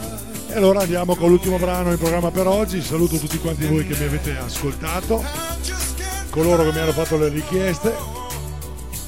e 0.50 0.56
allora 0.56 0.82
andiamo 0.82 1.16
con 1.16 1.30
l'ultimo 1.30 1.58
brano 1.58 1.90
in 1.92 1.98
programma 1.98 2.30
per 2.30 2.46
oggi. 2.48 2.84
Saluto 2.84 3.18
tutti 3.18 3.40
quanti 3.40 3.66
voi 3.66 3.88
che 3.88 3.96
mi 3.98 4.06
avete 4.06 4.38
ascoltato, 4.38 5.24
coloro 6.30 6.62
che 6.64 6.72
mi 6.72 6.78
hanno 6.80 6.94
fatto 6.94 7.18
le 7.18 7.30
richieste. 7.30 7.92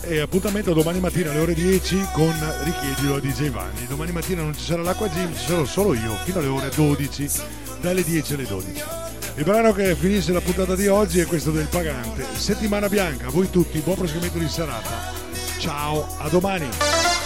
E 0.02 0.20
appuntamento 0.20 0.74
domani 0.74 1.00
mattina 1.00 1.30
alle 1.32 1.42
ore 1.42 1.54
10 1.54 2.08
con 2.14 2.34
Richiedilo 2.64 3.16
a 3.16 3.20
DJ 3.20 3.50
Vanni. 3.50 3.86
Domani 3.88 4.14
mattina 4.14 4.42
non 4.42 4.56
ci 4.56 4.64
sarà 4.64 4.82
l'acqua 4.82 5.10
gym, 5.10 5.36
ci 5.36 5.46
sarò 5.46 5.66
solo 5.66 5.94
io 5.94 6.16
fino 6.24 6.40
alle 6.40 6.48
ore 6.48 6.72
12, 6.74 7.30
dalle 7.82 8.04
10 8.04 8.34
alle 8.34 8.46
12. 8.46 8.84
Il 9.36 9.44
brano 9.44 9.72
che 9.72 9.96
finisce 9.96 10.32
la 10.32 10.42
puntata 10.42 10.76
di 10.76 10.88
oggi 10.88 11.20
è 11.20 11.26
questo 11.26 11.52
del 11.52 11.68
Pagante. 11.68 12.26
Settimana 12.36 12.90
bianca, 12.90 13.28
a 13.28 13.30
voi 13.30 13.50
tutti, 13.50 13.80
buon 13.80 13.98
proseguimento 13.98 14.40
di 14.40 14.48
serata. 14.48 15.14
Ciao, 15.60 16.08
a 16.18 16.30
domani. 16.30 17.17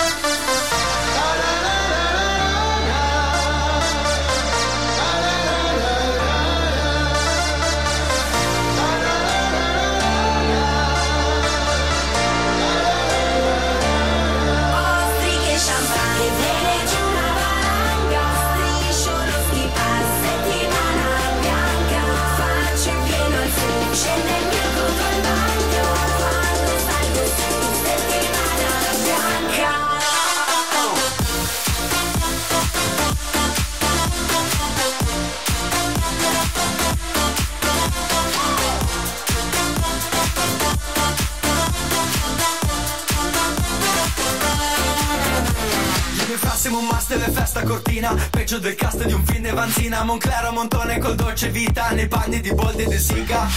Un 46.69 46.85
must 46.85 47.07
delle 47.07 47.31
festa 47.31 47.63
cortina. 47.63 48.15
Peggio 48.29 48.59
del 48.59 48.75
cast 48.75 49.03
di 49.03 49.13
un 49.13 49.25
film 49.25 49.43
di 49.43 49.49
Vanzina. 49.49 50.03
Monclero 50.03 50.51
Montone 50.51 50.99
col 50.99 51.15
dolce 51.15 51.49
vita. 51.49 51.89
Nei 51.89 52.07
panni 52.07 52.39
di 52.39 52.53
Boldi 52.53 52.83
e 52.83 52.87
di 52.87 52.99
Siga. 52.99 53.47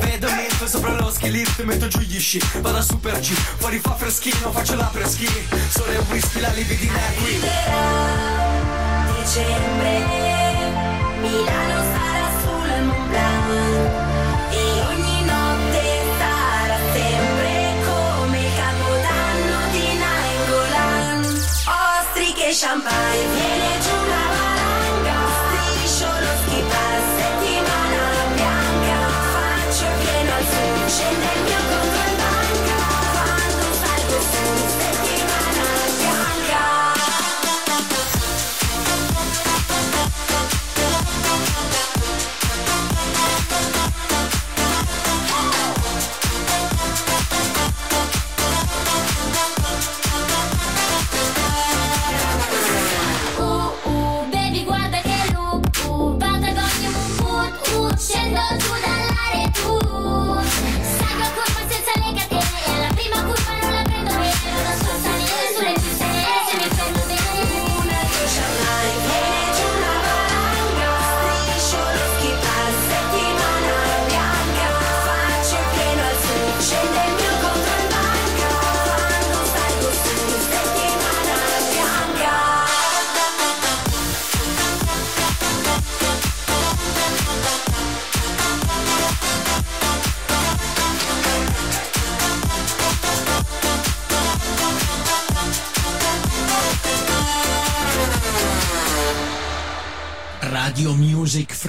Vedo 0.00 0.30
Milf 0.30 0.64
sopra 0.66 0.92
lo 0.92 1.10
ski 1.10 1.30
lift 1.30 1.62
Metto 1.62 1.88
giù 1.88 2.00
gli 2.00 2.20
sci, 2.20 2.40
vado 2.60 2.78
a 2.78 2.82
super 2.82 3.18
G. 3.18 3.32
Fuori 3.32 3.78
fa 3.78 3.94
freschino, 3.94 4.52
faccio 4.52 4.76
la 4.76 4.90
preschi 4.92 5.26
Sole 5.70 5.94
e 5.94 5.98
whisky, 6.10 6.40
la 6.40 6.50
libidina 6.50 6.98
è 6.98 7.14
qui. 7.14 7.40
Dicembre. 9.22 10.04
Milano 11.20 11.82
sarà 11.92 12.30
sul 12.42 12.84
Mont 12.84 13.08
Blanc 13.08 14.09
champagne, 22.60 23.69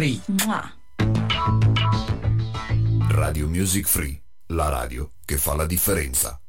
Free. 0.02 0.19
Radio 3.10 3.48
Music 3.48 3.86
Free, 3.86 4.19
la 4.48 4.68
radio 4.69 5.11
che 5.23 5.38
fa 5.38 5.53
la 5.53 5.68
differenza. 5.68 6.41